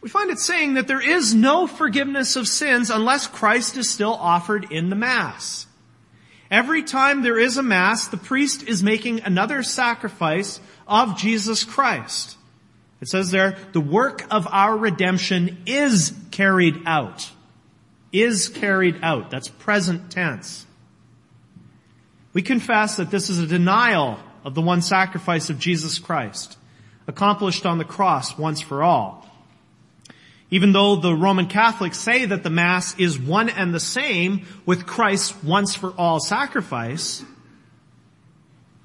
we 0.00 0.08
find 0.08 0.30
it 0.30 0.38
saying 0.38 0.74
that 0.74 0.86
there 0.86 1.00
is 1.00 1.34
no 1.34 1.66
forgiveness 1.66 2.36
of 2.36 2.46
sins 2.46 2.90
unless 2.90 3.26
Christ 3.26 3.76
is 3.76 3.90
still 3.90 4.14
offered 4.14 4.70
in 4.70 4.88
the 4.88 4.96
Mass. 4.96 5.66
Every 6.50 6.82
time 6.82 7.22
there 7.22 7.38
is 7.38 7.56
a 7.56 7.62
Mass, 7.62 8.06
the 8.06 8.16
priest 8.16 8.62
is 8.62 8.82
making 8.82 9.20
another 9.20 9.62
sacrifice 9.62 10.60
of 10.86 11.18
Jesus 11.18 11.64
Christ. 11.64 12.36
It 13.00 13.08
says 13.08 13.30
there, 13.30 13.58
the 13.72 13.80
work 13.80 14.24
of 14.30 14.46
our 14.46 14.76
redemption 14.76 15.58
is 15.66 16.14
carried 16.30 16.82
out. 16.86 17.30
Is 18.22 18.48
carried 18.48 19.00
out. 19.02 19.30
That's 19.30 19.48
present 19.48 20.10
tense. 20.10 20.64
We 22.32 22.40
confess 22.40 22.96
that 22.96 23.10
this 23.10 23.28
is 23.28 23.38
a 23.38 23.46
denial 23.46 24.18
of 24.42 24.54
the 24.54 24.62
one 24.62 24.80
sacrifice 24.80 25.50
of 25.50 25.58
Jesus 25.58 25.98
Christ, 25.98 26.56
accomplished 27.06 27.66
on 27.66 27.78
the 27.78 27.84
cross 27.84 28.38
once 28.38 28.60
for 28.60 28.82
all. 28.82 29.28
Even 30.50 30.72
though 30.72 30.96
the 30.96 31.14
Roman 31.14 31.46
Catholics 31.46 31.98
say 31.98 32.24
that 32.24 32.42
the 32.42 32.50
Mass 32.50 32.98
is 32.98 33.18
one 33.18 33.48
and 33.48 33.74
the 33.74 33.80
same 33.80 34.46
with 34.64 34.86
Christ's 34.86 35.42
once 35.42 35.74
for 35.74 35.90
all 35.98 36.18
sacrifice, 36.18 37.24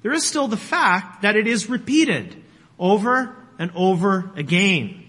there 0.02 0.12
is 0.12 0.26
still 0.26 0.48
the 0.48 0.56
fact 0.58 1.22
that 1.22 1.36
it 1.36 1.46
is 1.46 1.70
repeated 1.70 2.36
over 2.78 3.34
and 3.58 3.70
over 3.74 4.30
again. 4.36 5.01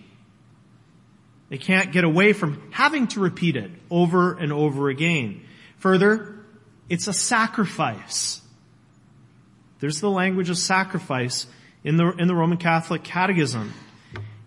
They 1.53 1.60
can't 1.60 1.91
get 1.91 2.03
away 2.03 2.33
from 2.33 2.60
having 2.72 3.10
to 3.10 3.19
repeat 3.19 3.55
it 3.57 3.69
over 3.91 4.33
and 4.33 4.51
over 4.51 4.89
again. 4.89 5.45
Further, 5.77 6.39
it's 6.89 7.05
a 7.05 7.13
sacrifice. 7.13 8.41
There's 9.79 10.01
the 10.01 10.10
language 10.10 10.50
of 10.50 10.57
sacrifice 10.57 11.45
in 11.83 11.98
the, 11.98 12.10
in 12.13 12.27
the 12.27 12.33
Roman 12.33 12.57
Catholic 12.57 13.03
Catechism. 13.03 13.72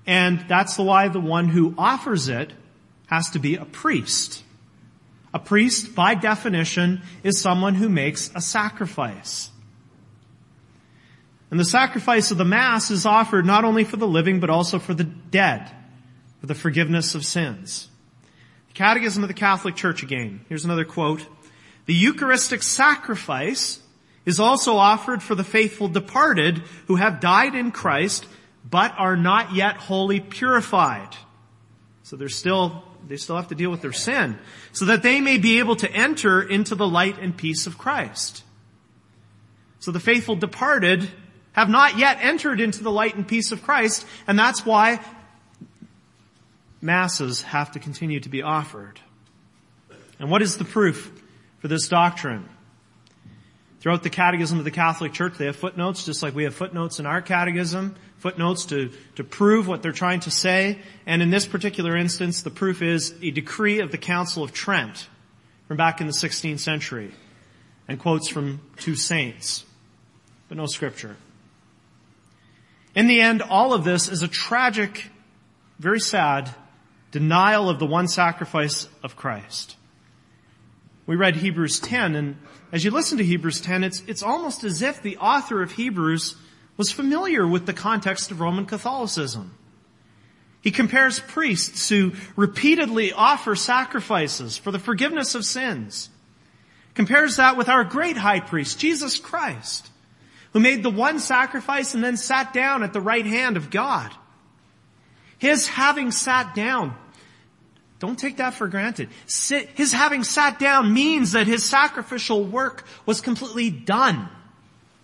And 0.04 0.46
that's 0.48 0.78
why 0.78 1.06
the 1.06 1.20
one 1.20 1.48
who 1.48 1.76
offers 1.78 2.28
it 2.28 2.52
has 3.06 3.30
to 3.30 3.38
be 3.38 3.54
a 3.54 3.64
priest. 3.64 4.42
A 5.32 5.38
priest, 5.38 5.94
by 5.94 6.16
definition, 6.16 7.02
is 7.22 7.40
someone 7.40 7.76
who 7.76 7.88
makes 7.88 8.32
a 8.34 8.40
sacrifice. 8.40 9.50
And 11.52 11.60
the 11.60 11.64
sacrifice 11.64 12.32
of 12.32 12.38
the 12.38 12.44
Mass 12.44 12.90
is 12.90 13.06
offered 13.06 13.46
not 13.46 13.64
only 13.64 13.84
for 13.84 13.96
the 13.96 14.08
living, 14.08 14.40
but 14.40 14.50
also 14.50 14.80
for 14.80 14.92
the 14.92 15.04
dead, 15.04 15.70
for 16.46 16.54
the 16.54 16.60
forgiveness 16.60 17.16
of 17.16 17.24
sins. 17.24 17.88
The 18.68 18.74
Catechism 18.74 19.24
of 19.24 19.28
the 19.28 19.34
Catholic 19.34 19.74
Church 19.74 20.04
again. 20.04 20.44
Here's 20.48 20.64
another 20.64 20.84
quote. 20.84 21.26
The 21.86 21.94
Eucharistic 21.94 22.62
sacrifice 22.62 23.80
is 24.24 24.38
also 24.38 24.76
offered 24.76 25.24
for 25.24 25.34
the 25.34 25.42
faithful 25.42 25.88
departed 25.88 26.58
who 26.86 26.94
have 26.94 27.18
died 27.18 27.56
in 27.56 27.72
Christ 27.72 28.26
but 28.68 28.94
are 28.96 29.16
not 29.16 29.54
yet 29.54 29.76
wholly 29.76 30.20
purified. 30.20 31.16
So 32.04 32.14
they're 32.14 32.28
still, 32.28 32.84
they 33.08 33.16
still 33.16 33.36
have 33.36 33.48
to 33.48 33.56
deal 33.56 33.70
with 33.70 33.82
their 33.82 33.92
sin 33.92 34.38
so 34.72 34.84
that 34.84 35.02
they 35.02 35.20
may 35.20 35.38
be 35.38 35.58
able 35.58 35.74
to 35.76 35.90
enter 35.90 36.42
into 36.42 36.76
the 36.76 36.86
light 36.86 37.18
and 37.18 37.36
peace 37.36 37.66
of 37.66 37.76
Christ. 37.76 38.44
So 39.80 39.90
the 39.90 40.00
faithful 40.00 40.36
departed 40.36 41.08
have 41.52 41.68
not 41.68 41.98
yet 41.98 42.18
entered 42.20 42.60
into 42.60 42.84
the 42.84 42.90
light 42.92 43.16
and 43.16 43.26
peace 43.26 43.50
of 43.50 43.62
Christ 43.62 44.06
and 44.28 44.38
that's 44.38 44.64
why 44.64 45.00
masses 46.86 47.42
have 47.42 47.72
to 47.72 47.78
continue 47.78 48.20
to 48.20 48.28
be 48.30 48.40
offered. 48.40 49.00
And 50.18 50.30
what 50.30 50.40
is 50.40 50.56
the 50.56 50.64
proof 50.64 51.12
for 51.58 51.68
this 51.68 51.88
doctrine? 51.88 52.48
Throughout 53.80 54.02
the 54.02 54.10
catechism 54.10 54.58
of 54.58 54.64
the 54.64 54.70
Catholic 54.70 55.12
Church, 55.12 55.34
they 55.36 55.46
have 55.46 55.56
footnotes, 55.56 56.04
just 56.06 56.22
like 56.22 56.34
we 56.34 56.44
have 56.44 56.54
footnotes 56.54 56.98
in 56.98 57.06
our 57.06 57.20
catechism, 57.20 57.94
footnotes 58.18 58.64
to, 58.66 58.90
to 59.16 59.22
prove 59.22 59.68
what 59.68 59.82
they're 59.82 59.92
trying 59.92 60.20
to 60.20 60.30
say. 60.30 60.78
And 61.04 61.20
in 61.20 61.30
this 61.30 61.46
particular 61.46 61.96
instance, 61.96 62.42
the 62.42 62.50
proof 62.50 62.80
is 62.80 63.14
a 63.22 63.30
decree 63.30 63.80
of 63.80 63.92
the 63.92 63.98
Council 63.98 64.42
of 64.42 64.52
Trent 64.52 65.08
from 65.68 65.76
back 65.76 66.00
in 66.00 66.06
the 66.06 66.12
16th 66.12 66.60
century 66.60 67.12
and 67.86 67.98
quotes 67.98 68.28
from 68.28 68.60
two 68.78 68.96
saints, 68.96 69.64
but 70.48 70.56
no 70.56 70.66
scripture. 70.66 71.16
In 72.94 73.06
the 73.06 73.20
end, 73.20 73.42
all 73.42 73.74
of 73.74 73.84
this 73.84 74.08
is 74.08 74.22
a 74.22 74.28
tragic, 74.28 75.10
very 75.78 76.00
sad 76.00 76.52
denial 77.16 77.70
of 77.70 77.78
the 77.78 77.86
one 77.86 78.06
sacrifice 78.08 78.86
of 79.02 79.16
Christ. 79.16 79.74
We 81.06 81.16
read 81.16 81.36
Hebrews 81.36 81.80
10 81.80 82.14
and 82.14 82.36
as 82.72 82.84
you 82.84 82.90
listen 82.90 83.16
to 83.16 83.24
Hebrews 83.24 83.62
10, 83.62 83.84
it's, 83.84 84.02
it's 84.06 84.22
almost 84.22 84.62
as 84.64 84.82
if 84.82 85.00
the 85.00 85.16
author 85.16 85.62
of 85.62 85.72
Hebrews 85.72 86.36
was 86.76 86.92
familiar 86.92 87.48
with 87.48 87.64
the 87.64 87.72
context 87.72 88.30
of 88.30 88.40
Roman 88.40 88.66
Catholicism. 88.66 89.54
He 90.60 90.70
compares 90.70 91.18
priests 91.20 91.88
who 91.88 92.12
repeatedly 92.36 93.14
offer 93.14 93.56
sacrifices 93.56 94.58
for 94.58 94.70
the 94.70 94.78
forgiveness 94.78 95.34
of 95.34 95.46
sins. 95.46 96.10
Compares 96.92 97.36
that 97.36 97.56
with 97.56 97.70
our 97.70 97.84
great 97.84 98.18
high 98.18 98.40
priest, 98.40 98.78
Jesus 98.78 99.18
Christ, 99.18 99.88
who 100.52 100.60
made 100.60 100.82
the 100.82 100.90
one 100.90 101.18
sacrifice 101.18 101.94
and 101.94 102.04
then 102.04 102.18
sat 102.18 102.52
down 102.52 102.82
at 102.82 102.92
the 102.92 103.00
right 103.00 103.24
hand 103.24 103.56
of 103.56 103.70
God. 103.70 104.12
His 105.38 105.68
having 105.68 106.10
sat 106.10 106.54
down 106.54 106.94
don't 107.98 108.18
take 108.18 108.36
that 108.36 108.54
for 108.54 108.68
granted. 108.68 109.08
His 109.26 109.92
having 109.92 110.22
sat 110.22 110.58
down 110.58 110.92
means 110.92 111.32
that 111.32 111.46
his 111.46 111.64
sacrificial 111.64 112.44
work 112.44 112.84
was 113.06 113.20
completely 113.20 113.70
done. 113.70 114.28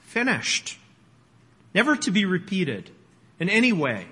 Finished. 0.02 0.78
Never 1.74 1.96
to 1.96 2.10
be 2.10 2.26
repeated 2.26 2.90
in 3.40 3.48
any 3.48 3.72
way. 3.72 4.06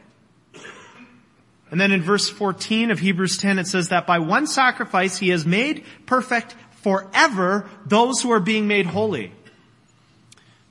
And 1.70 1.80
then 1.80 1.92
in 1.92 2.02
verse 2.02 2.28
14 2.28 2.90
of 2.90 2.99
Hebrews 2.99 3.37
10 3.37 3.58
it 3.58 3.66
says 3.66 3.90
that 3.90 4.06
by 4.06 4.18
one 4.18 4.46
sacrifice 4.46 5.18
he 5.18 5.28
has 5.28 5.46
made 5.46 5.84
perfect 6.06 6.56
forever 6.82 7.68
those 7.87 8.22
who 8.22 8.32
are 8.32 8.40
being 8.40 8.66
made 8.66 8.87
holy. 8.87 9.32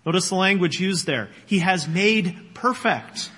Notice 0.06 0.30
the 0.30 0.36
language 0.36 0.80
used 0.80 1.06
there. 1.06 1.30
He 1.46 1.60
has 1.60 1.88
made 1.88 2.54
perfect. 2.54 3.30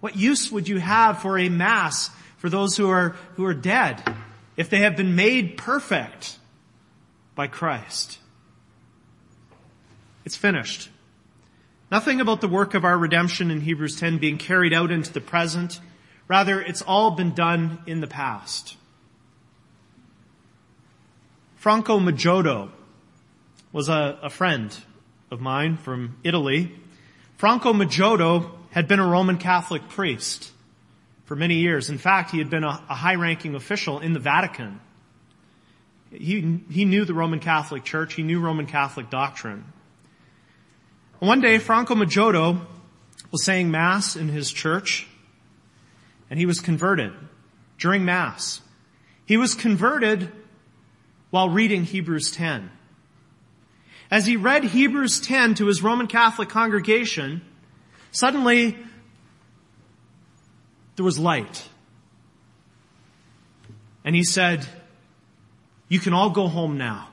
What 0.00 0.16
use 0.16 0.50
would 0.50 0.66
you 0.66 0.78
have 0.78 1.20
for 1.20 1.38
a 1.38 1.50
mass 1.50 2.10
for 2.40 2.48
those 2.48 2.76
who 2.78 2.88
are, 2.88 3.10
who 3.36 3.44
are 3.44 3.54
dead 3.54 4.02
if 4.56 4.70
they 4.70 4.78
have 4.78 4.96
been 4.96 5.14
made 5.14 5.58
perfect 5.58 6.38
by 7.34 7.46
Christ. 7.46 8.18
It's 10.24 10.36
finished. 10.36 10.88
Nothing 11.90 12.20
about 12.20 12.40
the 12.40 12.48
work 12.48 12.72
of 12.72 12.84
our 12.84 12.96
redemption 12.96 13.50
in 13.50 13.60
Hebrews 13.60 14.00
10 14.00 14.18
being 14.18 14.38
carried 14.38 14.72
out 14.72 14.90
into 14.90 15.12
the 15.12 15.20
present. 15.20 15.80
Rather, 16.28 16.60
it's 16.62 16.80
all 16.82 17.10
been 17.10 17.34
done 17.34 17.78
in 17.86 18.00
the 18.00 18.06
past. 18.06 18.76
Franco 21.56 21.98
Maggiotto 21.98 22.70
was 23.70 23.90
a, 23.90 24.18
a 24.22 24.30
friend 24.30 24.74
of 25.30 25.42
mine 25.42 25.76
from 25.76 26.16
Italy. 26.24 26.72
Franco 27.36 27.74
Maggiotto 27.74 28.50
had 28.70 28.88
been 28.88 28.98
a 28.98 29.06
Roman 29.06 29.36
Catholic 29.36 29.88
priest 29.90 30.52
for 31.30 31.36
many 31.36 31.58
years. 31.58 31.90
In 31.90 31.98
fact, 31.98 32.32
he 32.32 32.38
had 32.38 32.50
been 32.50 32.64
a, 32.64 32.82
a 32.88 32.94
high-ranking 32.96 33.54
official 33.54 34.00
in 34.00 34.14
the 34.14 34.18
Vatican. 34.18 34.80
He, 36.10 36.58
he 36.68 36.84
knew 36.84 37.04
the 37.04 37.14
Roman 37.14 37.38
Catholic 37.38 37.84
Church. 37.84 38.14
He 38.14 38.24
knew 38.24 38.40
Roman 38.40 38.66
Catholic 38.66 39.10
doctrine. 39.10 39.64
One 41.20 41.40
day, 41.40 41.58
Franco 41.58 41.94
Maggiotto 41.94 42.60
was 43.30 43.44
saying 43.44 43.70
Mass 43.70 44.16
in 44.16 44.28
his 44.28 44.50
church, 44.50 45.06
and 46.30 46.36
he 46.36 46.46
was 46.46 46.58
converted 46.58 47.12
during 47.78 48.04
Mass. 48.04 48.60
He 49.24 49.36
was 49.36 49.54
converted 49.54 50.32
while 51.30 51.48
reading 51.48 51.84
Hebrews 51.84 52.32
10. 52.32 52.68
As 54.10 54.26
he 54.26 54.36
read 54.36 54.64
Hebrews 54.64 55.20
10 55.20 55.54
to 55.54 55.66
his 55.66 55.80
Roman 55.80 56.08
Catholic 56.08 56.48
congregation, 56.48 57.42
suddenly 58.10 58.76
there 61.00 61.04
was 61.06 61.18
light. 61.18 61.66
And 64.04 64.14
he 64.14 64.22
said, 64.22 64.66
you 65.88 65.98
can 65.98 66.12
all 66.12 66.28
go 66.28 66.46
home 66.46 66.76
now. 66.76 67.08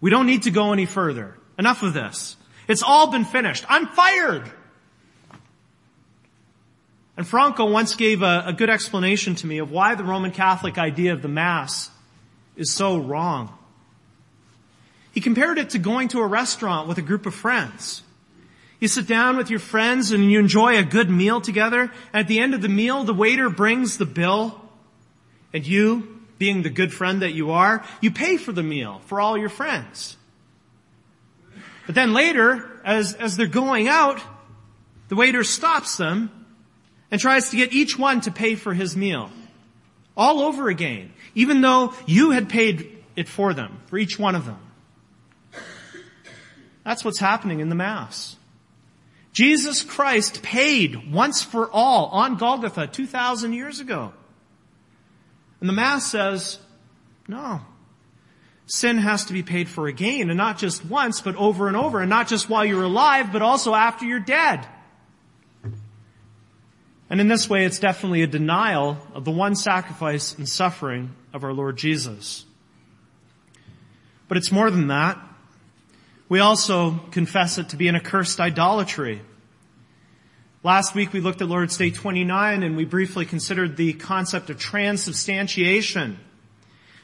We 0.00 0.10
don't 0.10 0.26
need 0.26 0.42
to 0.42 0.50
go 0.50 0.72
any 0.72 0.86
further. 0.86 1.36
Enough 1.56 1.84
of 1.84 1.94
this. 1.94 2.36
It's 2.66 2.82
all 2.82 3.12
been 3.12 3.24
finished. 3.24 3.64
I'm 3.68 3.86
fired. 3.86 4.50
And 7.16 7.24
Franco 7.24 7.70
once 7.70 7.94
gave 7.94 8.22
a, 8.22 8.42
a, 8.46 8.52
good 8.52 8.70
explanation 8.70 9.36
to 9.36 9.46
me 9.46 9.58
of 9.58 9.70
why 9.70 9.94
the 9.94 10.02
Roman 10.02 10.32
Catholic 10.32 10.76
idea 10.76 11.12
of 11.12 11.22
the 11.22 11.28
Mass 11.28 11.88
is 12.56 12.72
so 12.72 12.98
wrong. 12.98 13.56
He 15.12 15.20
compared 15.20 15.58
it 15.58 15.70
to 15.70 15.78
going 15.78 16.08
to 16.08 16.18
a 16.18 16.26
restaurant 16.26 16.88
with 16.88 16.98
a 16.98 17.02
group 17.02 17.24
of 17.24 17.36
friends. 17.36 18.02
You 18.78 18.88
sit 18.88 19.06
down 19.06 19.36
with 19.36 19.50
your 19.50 19.58
friends 19.58 20.12
and 20.12 20.30
you 20.30 20.38
enjoy 20.38 20.78
a 20.78 20.82
good 20.82 21.08
meal 21.08 21.40
together. 21.40 21.90
At 22.12 22.28
the 22.28 22.38
end 22.40 22.54
of 22.54 22.60
the 22.60 22.68
meal, 22.68 23.04
the 23.04 23.14
waiter 23.14 23.48
brings 23.48 23.96
the 23.96 24.06
bill 24.06 24.60
and 25.52 25.66
you, 25.66 26.20
being 26.38 26.62
the 26.62 26.70
good 26.70 26.92
friend 26.92 27.22
that 27.22 27.32
you 27.32 27.52
are, 27.52 27.84
you 28.02 28.10
pay 28.10 28.36
for 28.36 28.52
the 28.52 28.62
meal 28.62 29.00
for 29.06 29.20
all 29.20 29.38
your 29.38 29.48
friends. 29.48 30.16
But 31.86 31.94
then 31.94 32.12
later, 32.12 32.80
as, 32.84 33.14
as 33.14 33.36
they're 33.36 33.46
going 33.46 33.88
out, 33.88 34.20
the 35.08 35.16
waiter 35.16 35.44
stops 35.44 35.96
them 35.96 36.30
and 37.10 37.20
tries 37.20 37.50
to 37.50 37.56
get 37.56 37.72
each 37.72 37.98
one 37.98 38.20
to 38.22 38.30
pay 38.30 38.56
for 38.56 38.74
his 38.74 38.96
meal. 38.96 39.30
All 40.16 40.40
over 40.40 40.68
again. 40.68 41.12
Even 41.34 41.60
though 41.60 41.94
you 42.06 42.32
had 42.32 42.48
paid 42.48 43.02
it 43.14 43.28
for 43.28 43.54
them, 43.54 43.78
for 43.86 43.96
each 43.96 44.18
one 44.18 44.34
of 44.34 44.44
them. 44.44 44.58
That's 46.84 47.04
what's 47.04 47.18
happening 47.18 47.60
in 47.60 47.68
the 47.68 47.74
Mass. 47.74 48.36
Jesus 49.36 49.82
Christ 49.82 50.42
paid 50.42 51.12
once 51.12 51.42
for 51.42 51.70
all 51.70 52.06
on 52.06 52.38
Golgotha 52.38 52.86
2,000 52.86 53.52
years 53.52 53.80
ago. 53.80 54.14
And 55.60 55.68
the 55.68 55.74
Mass 55.74 56.10
says, 56.10 56.58
no. 57.28 57.60
sin 58.64 58.96
has 58.96 59.26
to 59.26 59.34
be 59.34 59.42
paid 59.42 59.68
for 59.68 59.88
again, 59.88 60.30
and 60.30 60.38
not 60.38 60.56
just 60.56 60.86
once, 60.86 61.20
but 61.20 61.36
over 61.36 61.68
and 61.68 61.76
over, 61.76 62.00
and 62.00 62.08
not 62.08 62.28
just 62.28 62.48
while 62.48 62.64
you're 62.64 62.84
alive, 62.84 63.30
but 63.30 63.42
also 63.42 63.74
after 63.74 64.06
you're 64.06 64.20
dead. 64.20 64.66
And 67.10 67.20
in 67.20 67.28
this 67.28 67.46
way, 67.46 67.66
it's 67.66 67.78
definitely 67.78 68.22
a 68.22 68.26
denial 68.26 68.96
of 69.12 69.26
the 69.26 69.30
one 69.30 69.54
sacrifice 69.54 70.34
and 70.34 70.48
suffering 70.48 71.14
of 71.34 71.44
our 71.44 71.52
Lord 71.52 71.76
Jesus. 71.76 72.46
But 74.28 74.38
it's 74.38 74.50
more 74.50 74.70
than 74.70 74.86
that. 74.86 75.22
We 76.28 76.40
also 76.40 76.98
confess 77.12 77.58
it 77.58 77.68
to 77.68 77.76
be 77.76 77.86
an 77.86 77.94
accursed 77.94 78.40
idolatry. 78.40 79.22
Last 80.64 80.94
week 80.94 81.12
we 81.12 81.20
looked 81.20 81.40
at 81.40 81.48
Lord's 81.48 81.76
Day 81.76 81.90
29 81.90 82.64
and 82.64 82.76
we 82.76 82.84
briefly 82.84 83.24
considered 83.24 83.76
the 83.76 83.92
concept 83.92 84.50
of 84.50 84.58
transubstantiation. 84.58 86.18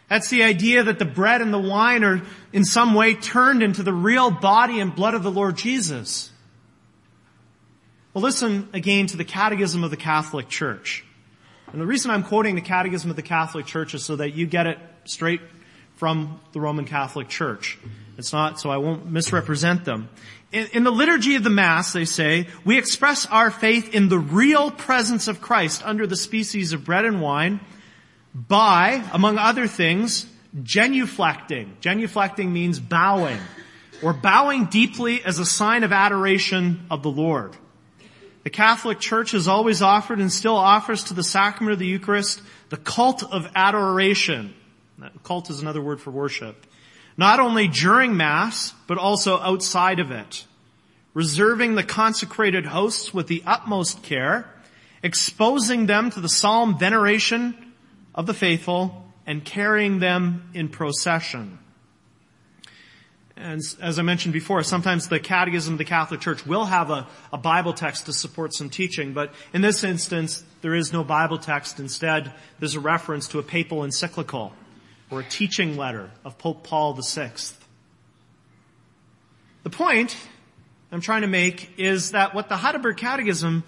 That's 0.08 0.28
the 0.28 0.42
idea 0.42 0.82
that 0.82 0.98
the 0.98 1.04
bread 1.04 1.40
and 1.40 1.54
the 1.54 1.58
wine 1.60 2.02
are 2.02 2.20
in 2.52 2.64
some 2.64 2.94
way 2.94 3.14
turned 3.14 3.62
into 3.62 3.84
the 3.84 3.92
real 3.92 4.32
body 4.32 4.80
and 4.80 4.92
blood 4.94 5.14
of 5.14 5.22
the 5.22 5.30
Lord 5.30 5.56
Jesus. 5.56 6.30
Well, 8.12 8.22
listen 8.22 8.68
again 8.72 9.06
to 9.06 9.16
the 9.16 9.24
Catechism 9.24 9.84
of 9.84 9.90
the 9.92 9.96
Catholic 9.96 10.48
Church. 10.48 11.04
And 11.72 11.80
the 11.80 11.86
reason 11.86 12.10
I'm 12.10 12.24
quoting 12.24 12.56
the 12.56 12.60
Catechism 12.60 13.08
of 13.08 13.16
the 13.16 13.22
Catholic 13.22 13.66
Church 13.66 13.94
is 13.94 14.04
so 14.04 14.16
that 14.16 14.34
you 14.34 14.46
get 14.46 14.66
it 14.66 14.78
straight 15.04 15.40
from 16.02 16.40
the 16.50 16.58
Roman 16.58 16.84
Catholic 16.84 17.28
Church. 17.28 17.78
It's 18.18 18.32
not, 18.32 18.58
so 18.58 18.70
I 18.70 18.78
won't 18.78 19.08
misrepresent 19.08 19.84
them. 19.84 20.08
In, 20.50 20.66
in, 20.72 20.82
the 20.82 20.90
liturgy 20.90 21.36
of 21.36 21.44
the 21.44 21.48
Mass, 21.48 21.92
they 21.92 22.06
say, 22.06 22.48
we 22.64 22.76
express 22.76 23.24
our 23.26 23.52
faith 23.52 23.94
in 23.94 24.08
the 24.08 24.18
real 24.18 24.72
presence 24.72 25.28
of 25.28 25.40
Christ 25.40 25.80
under 25.86 26.04
the 26.08 26.16
species 26.16 26.72
of 26.72 26.84
bread 26.84 27.04
and 27.04 27.20
wine 27.20 27.60
by, 28.34 29.04
among 29.12 29.38
other 29.38 29.68
things, 29.68 30.26
genuflecting. 30.60 31.68
Genuflecting 31.80 32.50
means 32.50 32.80
bowing, 32.80 33.38
or 34.02 34.12
bowing 34.12 34.64
deeply 34.64 35.22
as 35.24 35.38
a 35.38 35.46
sign 35.46 35.84
of 35.84 35.92
adoration 35.92 36.84
of 36.90 37.04
the 37.04 37.10
Lord. 37.12 37.56
The 38.42 38.50
Catholic 38.50 38.98
Church 38.98 39.30
has 39.30 39.46
always 39.46 39.82
offered 39.82 40.18
and 40.18 40.32
still 40.32 40.56
offers 40.56 41.04
to 41.04 41.14
the 41.14 41.22
sacrament 41.22 41.74
of 41.74 41.78
the 41.78 41.86
Eucharist 41.86 42.42
the 42.70 42.76
cult 42.76 43.22
of 43.22 43.48
adoration. 43.54 44.54
Cult 45.24 45.50
is 45.50 45.60
another 45.60 45.80
word 45.80 46.00
for 46.00 46.10
worship. 46.10 46.66
Not 47.16 47.40
only 47.40 47.68
during 47.68 48.16
Mass, 48.16 48.72
but 48.86 48.98
also 48.98 49.38
outside 49.38 50.00
of 50.00 50.10
it. 50.10 50.46
Reserving 51.14 51.74
the 51.74 51.82
consecrated 51.82 52.66
hosts 52.66 53.12
with 53.12 53.26
the 53.26 53.42
utmost 53.46 54.02
care, 54.02 54.48
exposing 55.02 55.86
them 55.86 56.10
to 56.10 56.20
the 56.20 56.28
solemn 56.28 56.78
veneration 56.78 57.72
of 58.14 58.26
the 58.26 58.34
faithful, 58.34 59.10
and 59.26 59.44
carrying 59.44 59.98
them 59.98 60.48
in 60.54 60.68
procession. 60.68 61.58
And 63.36 63.60
as 63.80 63.98
I 63.98 64.02
mentioned 64.02 64.32
before, 64.32 64.62
sometimes 64.62 65.08
the 65.08 65.18
Catechism 65.18 65.74
of 65.74 65.78
the 65.78 65.84
Catholic 65.84 66.20
Church 66.20 66.46
will 66.46 66.64
have 66.64 66.90
a, 66.90 67.06
a, 67.32 67.38
Bible 67.38 67.72
text 67.72 68.06
to 68.06 68.12
support 68.12 68.54
some 68.54 68.70
teaching, 68.70 69.14
but 69.14 69.32
in 69.52 69.62
this 69.62 69.84
instance, 69.84 70.44
there 70.60 70.74
is 70.74 70.92
no 70.92 71.02
Bible 71.02 71.38
text. 71.38 71.80
Instead, 71.80 72.32
there's 72.58 72.74
a 72.74 72.80
reference 72.80 73.28
to 73.28 73.38
a 73.38 73.42
papal 73.42 73.84
encyclical 73.84 74.52
or 75.12 75.20
a 75.20 75.24
teaching 75.24 75.76
letter 75.76 76.10
of 76.24 76.38
Pope 76.38 76.64
Paul 76.64 76.94
VI. 76.94 77.32
The 79.62 79.70
point 79.70 80.16
I'm 80.90 81.02
trying 81.02 81.20
to 81.20 81.28
make 81.28 81.78
is 81.78 82.12
that 82.12 82.34
what 82.34 82.48
the 82.48 82.56
Heidelberg 82.56 82.96
Catechism 82.96 83.62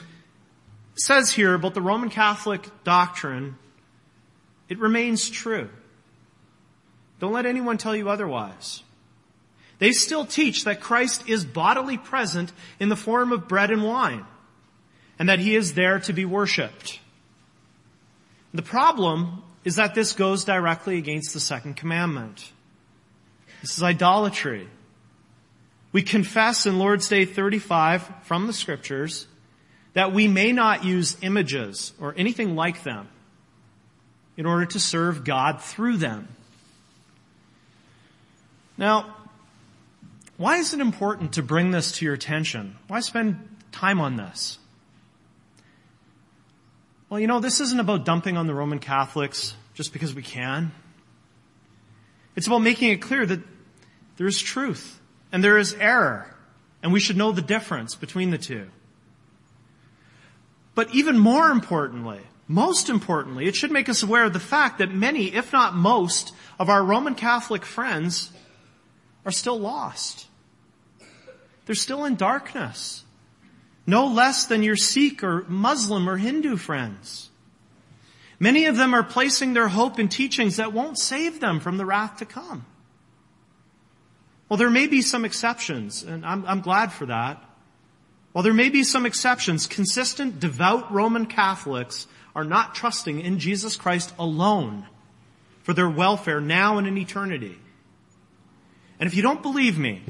says 0.96 1.30
here 1.30 1.52
about 1.54 1.74
the 1.74 1.82
Roman 1.82 2.08
Catholic 2.08 2.66
doctrine, 2.82 3.56
it 4.70 4.78
remains 4.78 5.28
true. 5.28 5.68
Don't 7.20 7.32
let 7.32 7.46
anyone 7.46 7.76
tell 7.76 7.94
you 7.94 8.08
otherwise. 8.08 8.82
They 9.78 9.92
still 9.92 10.24
teach 10.24 10.64
that 10.64 10.80
Christ 10.80 11.28
is 11.28 11.44
bodily 11.44 11.98
present 11.98 12.52
in 12.80 12.88
the 12.88 12.96
form 12.96 13.32
of 13.32 13.48
bread 13.48 13.71
and 13.71 13.84
wine, 13.84 14.25
and 15.19 15.28
that 15.28 15.40
he 15.40 15.54
is 15.54 15.75
there 15.75 15.99
to 16.00 16.12
be 16.14 16.25
worshiped. 16.25 17.00
The 18.54 18.62
problem 18.62 19.42
is 19.64 19.76
that 19.76 19.94
this 19.94 20.12
goes 20.12 20.44
directly 20.44 20.98
against 20.98 21.32
the 21.32 21.40
second 21.40 21.74
commandment. 21.74 22.52
This 23.62 23.76
is 23.76 23.82
idolatry. 23.82 24.68
We 25.92 26.02
confess 26.02 26.66
in 26.66 26.78
Lord's 26.78 27.08
Day 27.08 27.24
35 27.24 28.24
from 28.24 28.46
the 28.46 28.52
scriptures 28.52 29.26
that 29.94 30.12
we 30.12 30.28
may 30.28 30.52
not 30.52 30.84
use 30.84 31.16
images 31.22 31.92
or 32.00 32.14
anything 32.16 32.56
like 32.56 32.82
them 32.82 33.08
in 34.36 34.44
order 34.44 34.66
to 34.66 34.80
serve 34.80 35.24
God 35.24 35.62
through 35.62 35.96
them. 35.98 36.28
Now, 38.76 39.14
why 40.36 40.56
is 40.56 40.74
it 40.74 40.80
important 40.80 41.34
to 41.34 41.42
bring 41.42 41.70
this 41.70 41.92
to 41.92 42.04
your 42.04 42.14
attention? 42.14 42.76
Why 42.88 43.00
spend 43.00 43.56
time 43.70 44.00
on 44.00 44.16
this? 44.16 44.58
Well, 47.14 47.20
you 47.20 47.28
know, 47.28 47.38
this 47.38 47.60
isn't 47.60 47.78
about 47.78 48.04
dumping 48.04 48.36
on 48.36 48.48
the 48.48 48.54
Roman 48.54 48.80
Catholics 48.80 49.54
just 49.74 49.92
because 49.92 50.16
we 50.16 50.22
can. 50.22 50.72
It's 52.34 52.48
about 52.48 52.58
making 52.58 52.90
it 52.90 53.00
clear 53.00 53.24
that 53.24 53.38
there 54.16 54.26
is 54.26 54.42
truth 54.42 54.98
and 55.30 55.44
there 55.44 55.56
is 55.56 55.74
error 55.74 56.34
and 56.82 56.92
we 56.92 56.98
should 56.98 57.16
know 57.16 57.30
the 57.30 57.40
difference 57.40 57.94
between 57.94 58.32
the 58.32 58.38
two. 58.38 58.66
But 60.74 60.92
even 60.92 61.16
more 61.16 61.50
importantly, 61.50 62.18
most 62.48 62.88
importantly, 62.88 63.46
it 63.46 63.54
should 63.54 63.70
make 63.70 63.88
us 63.88 64.02
aware 64.02 64.24
of 64.24 64.32
the 64.32 64.40
fact 64.40 64.78
that 64.78 64.92
many, 64.92 65.32
if 65.32 65.52
not 65.52 65.76
most, 65.76 66.34
of 66.58 66.68
our 66.68 66.82
Roman 66.82 67.14
Catholic 67.14 67.64
friends 67.64 68.32
are 69.24 69.30
still 69.30 69.60
lost. 69.60 70.26
They're 71.66 71.76
still 71.76 72.06
in 72.06 72.16
darkness. 72.16 73.03
No 73.86 74.06
less 74.06 74.47
than 74.47 74.62
your 74.62 74.76
Sikh 74.76 75.23
or 75.23 75.44
Muslim 75.49 76.08
or 76.08 76.16
Hindu 76.16 76.56
friends. 76.56 77.30
Many 78.38 78.66
of 78.66 78.76
them 78.76 78.94
are 78.94 79.02
placing 79.02 79.52
their 79.52 79.68
hope 79.68 79.99
in 79.99 80.08
teachings 80.08 80.56
that 80.56 80.73
won't 80.73 80.99
save 80.99 81.40
them 81.40 81.60
from 81.60 81.76
the 81.76 81.86
wrath 81.86 82.16
to 82.18 82.25
come. 82.25 82.64
Well, 84.49 84.56
there 84.56 84.70
may 84.70 84.86
be 84.86 85.02
some 85.02 85.25
exceptions, 85.25 86.02
and 86.02 86.25
I'm, 86.25 86.44
I'm 86.47 86.60
glad 86.60 86.92
for 86.92 87.06
that. 87.06 87.42
While 88.32 88.42
there 88.42 88.52
may 88.52 88.68
be 88.68 88.82
some 88.82 89.06
exceptions, 89.06 89.66
consistent, 89.66 90.40
devout 90.40 90.92
Roman 90.92 91.26
Catholics 91.26 92.06
are 92.34 92.44
not 92.44 92.75
trusting 92.75 93.20
in 93.20 93.38
Jesus 93.38 93.76
Christ 93.76 94.12
alone 94.18 94.86
for 95.62 95.73
their 95.73 95.88
welfare 95.88 96.40
now 96.40 96.78
and 96.78 96.86
in 96.86 96.99
eternity. 96.99 97.56
And 98.99 99.06
if 99.06 99.14
you 99.14 99.23
don't 99.23 99.42
believe 99.42 99.78
me, 99.78 100.02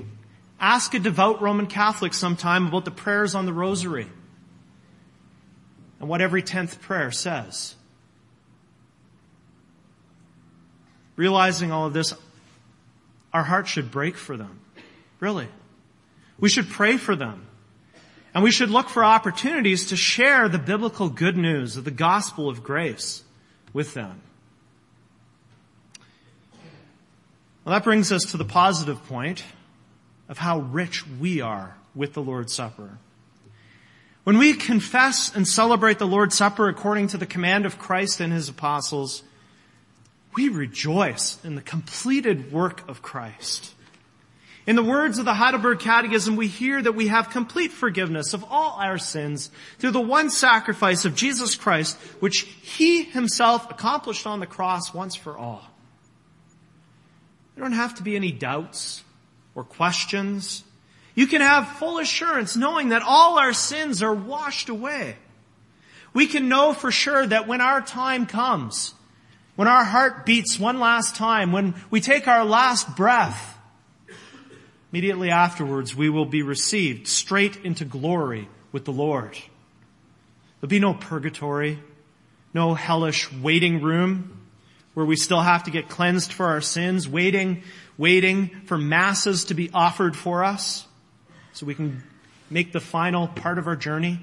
ask 0.60 0.94
a 0.94 0.98
devout 0.98 1.42
Roman 1.42 1.66
Catholic 1.66 2.14
sometime 2.14 2.68
about 2.68 2.84
the 2.84 2.90
prayers 2.90 3.34
on 3.34 3.46
the 3.46 3.52
rosary 3.52 4.08
and 6.00 6.08
what 6.08 6.20
every 6.20 6.42
tenth 6.42 6.80
prayer 6.80 7.10
says. 7.10 7.74
Realizing 11.16 11.70
all 11.70 11.86
of 11.86 11.92
this, 11.92 12.12
our 13.32 13.44
hearts 13.44 13.70
should 13.70 13.90
break 13.90 14.16
for 14.16 14.36
them. 14.36 14.60
Really. 15.20 15.48
We 16.38 16.48
should 16.48 16.68
pray 16.68 16.96
for 16.96 17.14
them. 17.14 17.46
And 18.34 18.42
we 18.42 18.50
should 18.50 18.70
look 18.70 18.88
for 18.88 19.04
opportunities 19.04 19.86
to 19.86 19.96
share 19.96 20.48
the 20.48 20.58
biblical 20.58 21.08
good 21.08 21.36
news 21.36 21.76
of 21.76 21.84
the 21.84 21.92
gospel 21.92 22.48
of 22.48 22.64
grace 22.64 23.22
with 23.72 23.94
them. 23.94 24.20
Well, 27.64 27.74
that 27.74 27.84
brings 27.84 28.10
us 28.10 28.24
to 28.32 28.36
the 28.36 28.44
positive 28.44 29.02
point 29.06 29.44
of 30.28 30.38
how 30.38 30.60
rich 30.60 31.06
we 31.06 31.40
are 31.40 31.76
with 31.94 32.14
the 32.14 32.22
Lord's 32.22 32.52
Supper. 32.52 32.98
When 34.24 34.38
we 34.38 34.54
confess 34.54 35.34
and 35.34 35.46
celebrate 35.46 35.98
the 35.98 36.06
Lord's 36.06 36.34
Supper 36.34 36.68
according 36.68 37.08
to 37.08 37.18
the 37.18 37.26
command 37.26 37.66
of 37.66 37.78
Christ 37.78 38.20
and 38.20 38.32
His 38.32 38.48
apostles, 38.48 39.22
we 40.34 40.48
rejoice 40.48 41.38
in 41.44 41.54
the 41.54 41.62
completed 41.62 42.50
work 42.50 42.88
of 42.88 43.02
Christ. 43.02 43.74
In 44.66 44.76
the 44.76 44.82
words 44.82 45.18
of 45.18 45.26
the 45.26 45.34
Heidelberg 45.34 45.78
Catechism, 45.78 46.36
we 46.36 46.48
hear 46.48 46.80
that 46.80 46.94
we 46.94 47.08
have 47.08 47.28
complete 47.28 47.70
forgiveness 47.70 48.32
of 48.32 48.44
all 48.50 48.78
our 48.80 48.96
sins 48.96 49.50
through 49.78 49.90
the 49.90 50.00
one 50.00 50.30
sacrifice 50.30 51.04
of 51.04 51.14
Jesus 51.14 51.54
Christ, 51.54 51.98
which 52.20 52.40
He 52.40 53.02
Himself 53.02 53.70
accomplished 53.70 54.26
on 54.26 54.40
the 54.40 54.46
cross 54.46 54.94
once 54.94 55.14
for 55.14 55.36
all. 55.36 55.62
There 57.54 57.62
don't 57.62 57.72
have 57.72 57.96
to 57.96 58.02
be 58.02 58.16
any 58.16 58.32
doubts 58.32 59.04
or 59.54 59.64
questions. 59.64 60.64
You 61.14 61.26
can 61.26 61.40
have 61.40 61.68
full 61.78 61.98
assurance 61.98 62.56
knowing 62.56 62.90
that 62.90 63.02
all 63.02 63.38
our 63.38 63.52
sins 63.52 64.02
are 64.02 64.14
washed 64.14 64.68
away. 64.68 65.16
We 66.12 66.26
can 66.26 66.48
know 66.48 66.72
for 66.72 66.90
sure 66.90 67.26
that 67.26 67.48
when 67.48 67.60
our 67.60 67.80
time 67.80 68.26
comes, 68.26 68.94
when 69.56 69.68
our 69.68 69.84
heart 69.84 70.26
beats 70.26 70.58
one 70.58 70.80
last 70.80 71.16
time, 71.16 71.52
when 71.52 71.74
we 71.90 72.00
take 72.00 72.28
our 72.28 72.44
last 72.44 72.96
breath, 72.96 73.54
Immediately 74.94 75.30
afterwards, 75.32 75.96
we 75.96 76.08
will 76.08 76.24
be 76.24 76.42
received 76.42 77.08
straight 77.08 77.56
into 77.64 77.84
glory 77.84 78.46
with 78.70 78.84
the 78.84 78.92
Lord. 78.92 79.36
There'll 80.60 80.70
be 80.70 80.78
no 80.78 80.94
purgatory, 80.94 81.80
no 82.54 82.74
hellish 82.74 83.32
waiting 83.32 83.82
room 83.82 84.46
where 84.94 85.04
we 85.04 85.16
still 85.16 85.40
have 85.40 85.64
to 85.64 85.72
get 85.72 85.88
cleansed 85.88 86.32
for 86.32 86.46
our 86.46 86.60
sins, 86.60 87.08
waiting, 87.08 87.64
waiting 87.96 88.48
for 88.66 88.76
masses 88.76 89.46
to 89.46 89.54
be 89.54 89.70
offered 89.72 90.16
for 90.16 90.44
us 90.44 90.86
so 91.52 91.66
we 91.66 91.74
can 91.74 92.02
make 92.50 92.72
the 92.72 92.80
final 92.80 93.28
part 93.28 93.58
of 93.58 93.66
our 93.66 93.76
journey. 93.76 94.20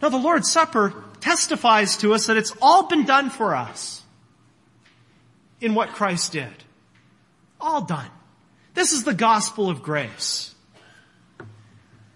Now 0.00 0.08
the 0.08 0.18
Lord's 0.18 0.50
Supper 0.50 0.94
testifies 1.20 1.96
to 1.98 2.14
us 2.14 2.26
that 2.26 2.36
it's 2.36 2.54
all 2.62 2.86
been 2.86 3.04
done 3.04 3.30
for 3.30 3.54
us 3.54 4.02
in 5.60 5.74
what 5.74 5.90
Christ 5.90 6.32
did. 6.32 6.52
All 7.60 7.82
done. 7.82 8.10
This 8.74 8.92
is 8.92 9.02
the 9.02 9.14
gospel 9.14 9.68
of 9.68 9.82
grace. 9.82 10.54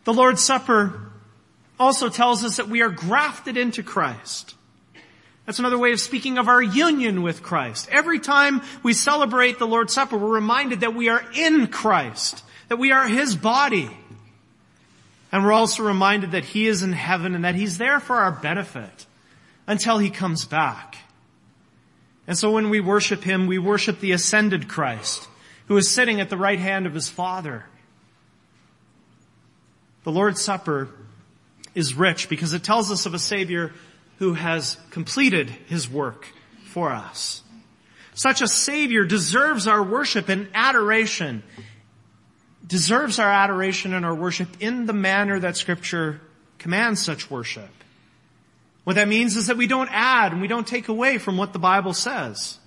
The 0.04 0.14
Lord's 0.14 0.42
Supper 0.42 1.10
also 1.78 2.08
tells 2.08 2.44
us 2.44 2.58
that 2.58 2.68
we 2.68 2.82
are 2.82 2.88
grafted 2.88 3.56
into 3.56 3.82
Christ. 3.82 4.54
That's 5.46 5.58
another 5.58 5.78
way 5.78 5.92
of 5.92 6.00
speaking 6.00 6.38
of 6.38 6.48
our 6.48 6.62
union 6.62 7.22
with 7.22 7.42
Christ. 7.42 7.88
Every 7.90 8.20
time 8.20 8.62
we 8.82 8.92
celebrate 8.92 9.58
the 9.58 9.66
Lord's 9.66 9.92
Supper, 9.92 10.16
we're 10.16 10.28
reminded 10.28 10.80
that 10.80 10.94
we 10.94 11.08
are 11.08 11.24
in 11.34 11.66
Christ, 11.66 12.44
that 12.68 12.78
we 12.78 12.92
are 12.92 13.08
His 13.08 13.34
body. 13.34 13.90
And 15.32 15.44
we're 15.44 15.52
also 15.52 15.82
reminded 15.82 16.32
that 16.32 16.44
He 16.44 16.68
is 16.68 16.82
in 16.82 16.92
heaven 16.92 17.34
and 17.34 17.44
that 17.44 17.56
He's 17.56 17.78
there 17.78 17.98
for 17.98 18.16
our 18.16 18.30
benefit 18.30 19.06
until 19.66 19.98
He 19.98 20.10
comes 20.10 20.44
back. 20.44 20.96
And 22.26 22.38
so 22.38 22.52
when 22.52 22.70
we 22.70 22.80
worship 22.80 23.24
Him, 23.24 23.48
we 23.48 23.58
worship 23.58 23.98
the 23.98 24.12
ascended 24.12 24.68
Christ 24.68 25.26
who 25.66 25.76
is 25.76 25.90
sitting 25.90 26.20
at 26.20 26.30
the 26.30 26.36
right 26.36 26.58
hand 26.58 26.86
of 26.86 26.94
His 26.94 27.08
Father. 27.08 27.64
The 30.04 30.12
Lord's 30.12 30.40
Supper 30.40 30.88
is 31.74 31.94
rich 31.94 32.28
because 32.28 32.52
it 32.52 32.62
tells 32.62 32.92
us 32.92 33.06
of 33.06 33.14
a 33.14 33.18
Savior 33.18 33.72
who 34.22 34.34
has 34.34 34.76
completed 34.90 35.50
His 35.50 35.90
work 35.90 36.28
for 36.66 36.92
us. 36.92 37.42
Such 38.14 38.40
a 38.40 38.46
Savior 38.46 39.04
deserves 39.04 39.66
our 39.66 39.82
worship 39.82 40.28
and 40.28 40.46
adoration, 40.54 41.42
deserves 42.64 43.18
our 43.18 43.28
adoration 43.28 43.92
and 43.92 44.06
our 44.06 44.14
worship 44.14 44.48
in 44.60 44.86
the 44.86 44.92
manner 44.92 45.40
that 45.40 45.56
Scripture 45.56 46.20
commands 46.58 47.02
such 47.02 47.32
worship. 47.32 47.68
What 48.84 48.94
that 48.94 49.08
means 49.08 49.34
is 49.34 49.48
that 49.48 49.56
we 49.56 49.66
don't 49.66 49.90
add 49.90 50.30
and 50.30 50.40
we 50.40 50.46
don't 50.46 50.68
take 50.68 50.86
away 50.86 51.18
from 51.18 51.36
what 51.36 51.52
the 51.52 51.58
Bible 51.58 51.92
says. 51.92 52.60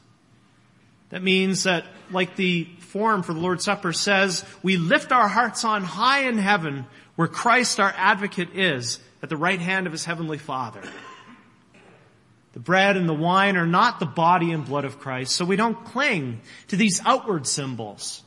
That 1.12 1.24
means 1.24 1.64
that, 1.64 1.86
like 2.12 2.36
the 2.36 2.66
form 2.80 3.24
for 3.24 3.34
the 3.34 3.40
Lord's 3.40 3.64
Supper 3.64 3.94
says, 3.94 4.44
we 4.62 4.76
lift 4.76 5.14
our 5.14 5.30
hearts 5.30 5.64
on 5.64 5.86
high 5.86 6.28
in 6.28 6.38
heaven 6.38 6.86
where 7.16 7.30
Christ 7.30 7.80
our 7.80 7.94
advocate 7.96 8.50
is 8.56 9.00
at 9.24 9.30
the 9.30 9.38
right 9.38 9.62
hand 9.62 9.88
of 9.88 9.94
his 9.94 10.04
heavenly 10.04 10.38
Father. 10.38 10.82
The 12.56 12.62
bread 12.62 12.96
and 12.96 13.08
the 13.08 13.14
wine 13.14 13.58
are 13.58 13.68
not 13.68 14.00
the 14.00 14.06
body 14.06 14.54
and 14.54 14.66
blood 14.66 14.86
of 14.86 14.98
Christ, 14.98 15.36
so 15.36 15.44
we 15.44 15.58
don't 15.58 15.84
cling 15.84 16.40
to 16.70 16.78
these 16.78 17.02
outward 17.06 17.48
symbols. 17.48 18.24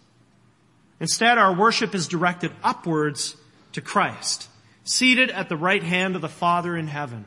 Instead, 1.01 1.39
our 1.39 1.55
worship 1.55 1.95
is 1.95 2.07
directed 2.07 2.53
upwards 2.63 3.37
to 3.73 3.81
Christ, 3.81 4.49
seated 4.85 5.31
at 5.31 5.49
the 5.49 5.57
right 5.57 5.83
hand 5.83 6.15
of 6.15 6.21
the 6.21 6.29
Father 6.29 6.77
in 6.77 6.89
heaven. 6.89 7.25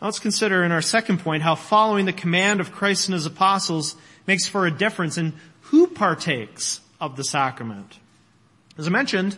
Now 0.00 0.06
let's 0.06 0.18
consider 0.18 0.64
in 0.64 0.72
our 0.72 0.82
second 0.82 1.20
point 1.20 1.42
how 1.42 1.56
following 1.56 2.06
the 2.06 2.12
command 2.14 2.60
of 2.60 2.72
Christ 2.72 3.08
and 3.08 3.12
his 3.12 3.26
apostles 3.26 3.96
makes 4.26 4.48
for 4.48 4.66
a 4.66 4.70
difference 4.70 5.18
in 5.18 5.34
who 5.60 5.88
partakes 5.88 6.80
of 7.02 7.16
the 7.16 7.24
sacrament. 7.24 7.98
As 8.78 8.86
I 8.86 8.90
mentioned, 8.90 9.36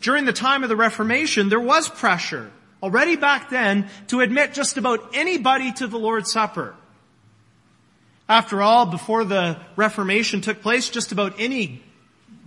during 0.00 0.24
the 0.24 0.32
time 0.32 0.64
of 0.64 0.68
the 0.68 0.76
Reformation, 0.76 1.48
there 1.48 1.60
was 1.60 1.88
pressure 1.88 2.50
already 2.84 3.16
back 3.16 3.48
then 3.48 3.88
to 4.08 4.20
admit 4.20 4.52
just 4.52 4.76
about 4.76 5.14
anybody 5.14 5.72
to 5.72 5.86
the 5.86 5.98
Lord's 5.98 6.30
Supper. 6.30 6.74
After 8.28 8.60
all, 8.60 8.84
before 8.84 9.24
the 9.24 9.58
Reformation 9.74 10.42
took 10.42 10.60
place, 10.60 10.90
just 10.90 11.10
about 11.10 11.36
any 11.38 11.82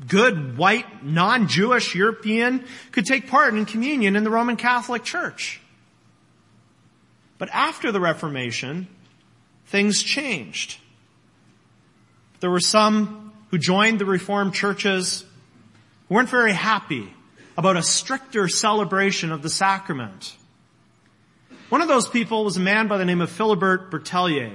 good, 0.07 0.55
white, 0.55 1.03
non-Jewish 1.03 1.95
European 1.95 2.63
could 2.91 3.07
take 3.07 3.27
part 3.27 3.55
in 3.55 3.65
communion 3.65 4.15
in 4.15 4.23
the 4.23 4.29
Roman 4.29 4.57
Catholic 4.57 5.03
Church. 5.03 5.59
But 7.39 7.49
after 7.51 7.91
the 7.91 7.99
Reformation, 7.99 8.87
things 9.65 10.03
changed. 10.03 10.77
There 12.41 12.51
were 12.51 12.59
some 12.59 13.33
who 13.49 13.57
joined 13.57 13.97
the 13.97 14.05
Reformed 14.05 14.53
churches 14.53 15.25
who 16.07 16.15
weren't 16.15 16.29
very 16.29 16.53
happy 16.53 17.11
about 17.57 17.75
a 17.75 17.81
stricter 17.81 18.47
celebration 18.47 19.31
of 19.31 19.41
the 19.41 19.49
sacrament. 19.49 20.35
One 21.69 21.81
of 21.81 21.87
those 21.87 22.07
people 22.07 22.45
was 22.45 22.55
a 22.55 22.61
man 22.61 22.87
by 22.87 22.97
the 22.97 23.05
name 23.05 23.19
of 23.19 23.31
Philibert 23.31 23.89
Berthelier. 23.89 24.51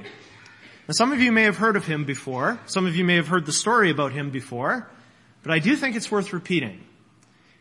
Now 0.89 0.93
some 0.93 1.13
of 1.13 1.21
you 1.21 1.33
may 1.33 1.43
have 1.43 1.57
heard 1.57 1.77
of 1.77 1.85
him 1.85 2.05
before. 2.05 2.59
Some 2.67 2.87
of 2.87 2.97
you 2.97 3.05
may 3.05 3.17
have 3.17 3.29
heard 3.29 3.45
the 3.45 3.53
story 3.53 3.91
about 3.91 4.13
him 4.13 4.31
before. 4.31 4.89
But 5.43 5.53
I 5.53 5.59
do 5.59 5.77
think 5.77 5.97
it's 5.97 6.11
worth 6.11 6.33
repeating. 6.33 6.81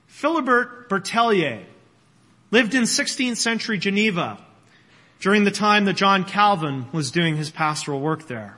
Philibert 0.08 0.88
Berthelier 0.88 1.63
lived 2.51 2.75
in 2.75 2.84
16th 2.84 3.38
century 3.38 3.77
Geneva 3.77 4.38
during 5.19 5.43
the 5.43 5.51
time 5.51 5.86
that 5.86 5.95
John 5.95 6.23
Calvin 6.23 6.86
was 6.91 7.12
doing 7.12 7.38
his 7.38 7.49
pastoral 7.49 7.99
work 7.99 8.27
there. 8.27 8.58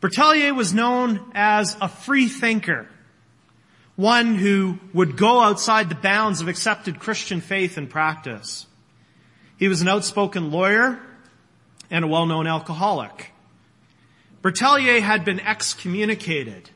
Berthelier 0.00 0.54
was 0.54 0.72
known 0.72 1.20
as 1.34 1.76
a 1.80 1.88
free 1.88 2.28
thinker, 2.28 2.88
one 4.00 4.34
who 4.34 4.78
would 4.94 5.14
go 5.14 5.40
outside 5.40 5.90
the 5.90 5.94
bounds 5.94 6.40
of 6.40 6.48
accepted 6.48 6.98
Christian 6.98 7.42
faith 7.42 7.76
and 7.76 7.90
practice. 7.90 8.64
He 9.58 9.68
was 9.68 9.82
an 9.82 9.88
outspoken 9.88 10.50
lawyer 10.50 10.98
and 11.90 12.02
a 12.02 12.08
well-known 12.08 12.46
alcoholic. 12.46 13.30
Berthelier 14.40 15.02
had 15.02 15.26
been 15.26 15.38
excommunicated 15.38 16.70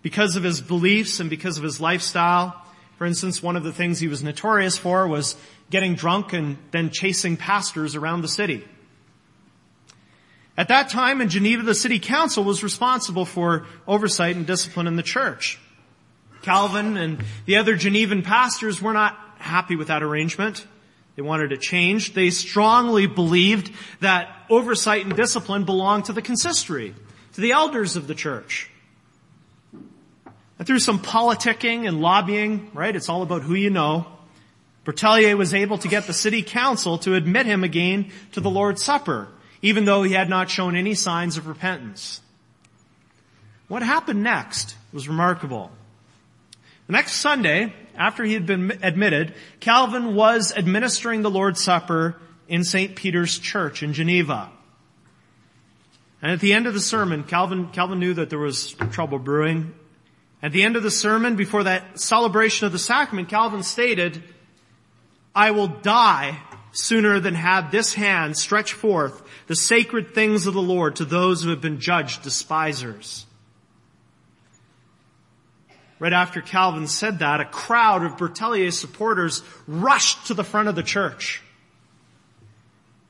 because 0.00 0.36
of 0.36 0.44
his 0.44 0.60
beliefs 0.60 1.18
and 1.18 1.28
because 1.28 1.58
of 1.58 1.64
his 1.64 1.80
lifestyle. 1.80 2.62
For 2.98 3.04
instance, 3.04 3.42
one 3.42 3.56
of 3.56 3.64
the 3.64 3.72
things 3.72 3.98
he 3.98 4.06
was 4.06 4.22
notorious 4.22 4.78
for 4.78 5.08
was 5.08 5.34
getting 5.70 5.96
drunk 5.96 6.32
and 6.32 6.56
then 6.70 6.90
chasing 6.90 7.36
pastors 7.36 7.96
around 7.96 8.20
the 8.22 8.28
city. 8.28 8.64
At 10.56 10.68
that 10.68 10.88
time 10.88 11.20
in 11.20 11.30
Geneva, 11.30 11.64
the 11.64 11.74
city 11.74 11.98
council 11.98 12.44
was 12.44 12.62
responsible 12.62 13.24
for 13.24 13.66
oversight 13.88 14.36
and 14.36 14.46
discipline 14.46 14.86
in 14.86 14.94
the 14.94 15.02
church. 15.02 15.58
Calvin 16.44 16.96
and 16.96 17.24
the 17.46 17.56
other 17.56 17.76
Genevan 17.76 18.22
pastors 18.22 18.80
were 18.80 18.92
not 18.92 19.18
happy 19.38 19.76
with 19.76 19.88
that 19.88 20.02
arrangement. 20.02 20.66
They 21.16 21.22
wanted 21.22 21.52
it 21.52 21.60
changed. 21.60 22.14
They 22.14 22.30
strongly 22.30 23.06
believed 23.06 23.72
that 24.00 24.28
oversight 24.50 25.04
and 25.04 25.16
discipline 25.16 25.64
belonged 25.64 26.06
to 26.06 26.12
the 26.12 26.22
consistory, 26.22 26.94
to 27.34 27.40
the 27.40 27.52
elders 27.52 27.96
of 27.96 28.06
the 28.06 28.14
church. 28.14 28.70
And 30.58 30.66
through 30.66 30.80
some 30.80 31.00
politicking 31.00 31.86
and 31.86 32.00
lobbying, 32.00 32.70
right, 32.74 32.94
it's 32.94 33.08
all 33.08 33.22
about 33.22 33.42
who 33.42 33.54
you 33.54 33.70
know, 33.70 34.06
Berthelier 34.84 35.36
was 35.36 35.54
able 35.54 35.78
to 35.78 35.88
get 35.88 36.06
the 36.06 36.12
city 36.12 36.42
council 36.42 36.98
to 36.98 37.14
admit 37.14 37.46
him 37.46 37.64
again 37.64 38.10
to 38.32 38.40
the 38.40 38.50
Lord's 38.50 38.82
Supper, 38.82 39.28
even 39.62 39.84
though 39.86 40.02
he 40.02 40.12
had 40.12 40.28
not 40.28 40.50
shown 40.50 40.76
any 40.76 40.94
signs 40.94 41.36
of 41.36 41.46
repentance. 41.46 42.20
What 43.68 43.82
happened 43.82 44.22
next 44.22 44.76
was 44.92 45.08
remarkable. 45.08 45.70
The 46.86 46.92
next 46.92 47.14
Sunday, 47.14 47.72
after 47.96 48.24
he 48.24 48.34
had 48.34 48.46
been 48.46 48.78
admitted, 48.82 49.34
Calvin 49.60 50.14
was 50.14 50.52
administering 50.54 51.22
the 51.22 51.30
Lord's 51.30 51.62
Supper 51.62 52.16
in 52.46 52.64
St. 52.64 52.94
Peter's 52.94 53.38
Church 53.38 53.82
in 53.82 53.94
Geneva. 53.94 54.50
And 56.20 56.30
at 56.30 56.40
the 56.40 56.52
end 56.52 56.66
of 56.66 56.74
the 56.74 56.80
sermon, 56.80 57.24
Calvin, 57.24 57.68
Calvin 57.68 57.98
knew 57.98 58.14
that 58.14 58.30
there 58.30 58.38
was 58.38 58.72
trouble 58.72 59.18
brewing. 59.18 59.74
At 60.42 60.52
the 60.52 60.62
end 60.62 60.76
of 60.76 60.82
the 60.82 60.90
sermon, 60.90 61.36
before 61.36 61.64
that 61.64 61.98
celebration 61.98 62.66
of 62.66 62.72
the 62.72 62.78
sacrament, 62.78 63.28
Calvin 63.28 63.62
stated, 63.62 64.22
I 65.34 65.52
will 65.52 65.68
die 65.68 66.38
sooner 66.72 67.20
than 67.20 67.34
have 67.34 67.70
this 67.70 67.94
hand 67.94 68.36
stretch 68.36 68.72
forth 68.72 69.22
the 69.46 69.56
sacred 69.56 70.14
things 70.14 70.46
of 70.46 70.54
the 70.54 70.62
Lord 70.62 70.96
to 70.96 71.04
those 71.04 71.42
who 71.42 71.50
have 71.50 71.60
been 71.60 71.80
judged 71.80 72.22
despisers. 72.22 73.26
Right 75.98 76.12
after 76.12 76.40
Calvin 76.40 76.86
said 76.86 77.20
that, 77.20 77.40
a 77.40 77.44
crowd 77.44 78.04
of 78.04 78.16
Berthelier's 78.16 78.78
supporters 78.78 79.42
rushed 79.66 80.26
to 80.26 80.34
the 80.34 80.44
front 80.44 80.68
of 80.68 80.74
the 80.74 80.82
church. 80.82 81.42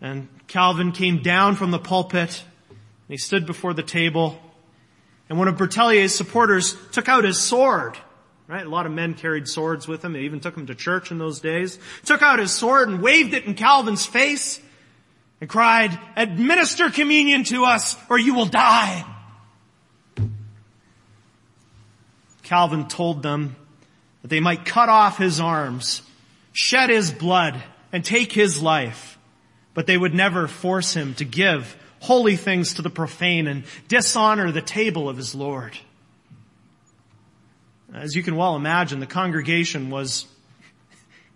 And 0.00 0.28
Calvin 0.46 0.92
came 0.92 1.22
down 1.22 1.56
from 1.56 1.70
the 1.70 1.78
pulpit 1.78 2.44
and 2.70 2.78
he 3.08 3.16
stood 3.16 3.46
before 3.46 3.74
the 3.74 3.82
table 3.82 4.38
and 5.28 5.38
one 5.38 5.48
of 5.48 5.56
Berthelier's 5.56 6.14
supporters 6.14 6.76
took 6.92 7.08
out 7.08 7.24
his 7.24 7.40
sword 7.40 7.96
Right? 8.46 8.66
A 8.66 8.68
lot 8.68 8.84
of 8.84 8.92
men 8.92 9.14
carried 9.14 9.48
swords 9.48 9.88
with 9.88 10.02
them. 10.02 10.12
They 10.12 10.20
even 10.20 10.40
took 10.40 10.54
them 10.54 10.66
to 10.66 10.74
church 10.74 11.10
in 11.10 11.18
those 11.18 11.40
days. 11.40 11.78
Took 12.04 12.20
out 12.20 12.38
his 12.38 12.52
sword 12.52 12.88
and 12.88 13.00
waved 13.00 13.32
it 13.32 13.44
in 13.46 13.54
Calvin's 13.54 14.04
face 14.04 14.60
and 15.40 15.48
cried, 15.48 15.98
administer 16.14 16.90
communion 16.90 17.44
to 17.44 17.64
us 17.64 17.96
or 18.10 18.18
you 18.18 18.34
will 18.34 18.46
die. 18.46 19.04
Calvin 22.44 22.86
told 22.86 23.22
them 23.22 23.56
that 24.22 24.28
they 24.28 24.40
might 24.40 24.64
cut 24.64 24.88
off 24.88 25.18
his 25.18 25.40
arms, 25.40 26.02
shed 26.52 26.90
his 26.90 27.10
blood, 27.10 27.62
and 27.92 28.04
take 28.04 28.32
his 28.32 28.62
life, 28.62 29.18
but 29.74 29.86
they 29.86 29.98
would 29.98 30.14
never 30.14 30.46
force 30.46 30.94
him 30.94 31.14
to 31.14 31.24
give 31.24 31.76
holy 32.00 32.36
things 32.36 32.74
to 32.74 32.82
the 32.82 32.90
profane 32.90 33.46
and 33.46 33.64
dishonor 33.88 34.52
the 34.52 34.62
table 34.62 35.08
of 35.08 35.16
his 35.16 35.34
Lord. 35.34 35.76
As 37.92 38.14
you 38.14 38.22
can 38.22 38.36
well 38.36 38.56
imagine, 38.56 39.00
the 39.00 39.06
congregation 39.06 39.88
was 39.88 40.26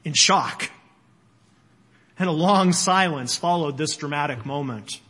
in 0.04 0.12
shock. 0.12 0.70
And 2.18 2.28
a 2.28 2.32
long 2.32 2.72
silence 2.72 3.36
followed 3.36 3.78
this 3.78 3.96
dramatic 3.96 4.44
moment. 4.44 5.00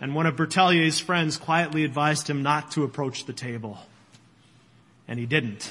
And 0.00 0.14
one 0.14 0.26
of 0.26 0.36
Berthelier's 0.36 1.00
friends 1.00 1.38
quietly 1.38 1.82
advised 1.82 2.28
him 2.28 2.42
not 2.42 2.72
to 2.72 2.84
approach 2.84 3.24
the 3.24 3.32
table. 3.32 3.78
And 5.06 5.18
he 5.18 5.26
didn't. 5.26 5.70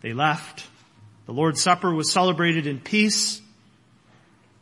They 0.00 0.12
left. 0.12 0.66
The 1.26 1.32
Lord's 1.32 1.62
Supper 1.62 1.92
was 1.92 2.10
celebrated 2.10 2.66
in 2.66 2.80
peace. 2.80 3.40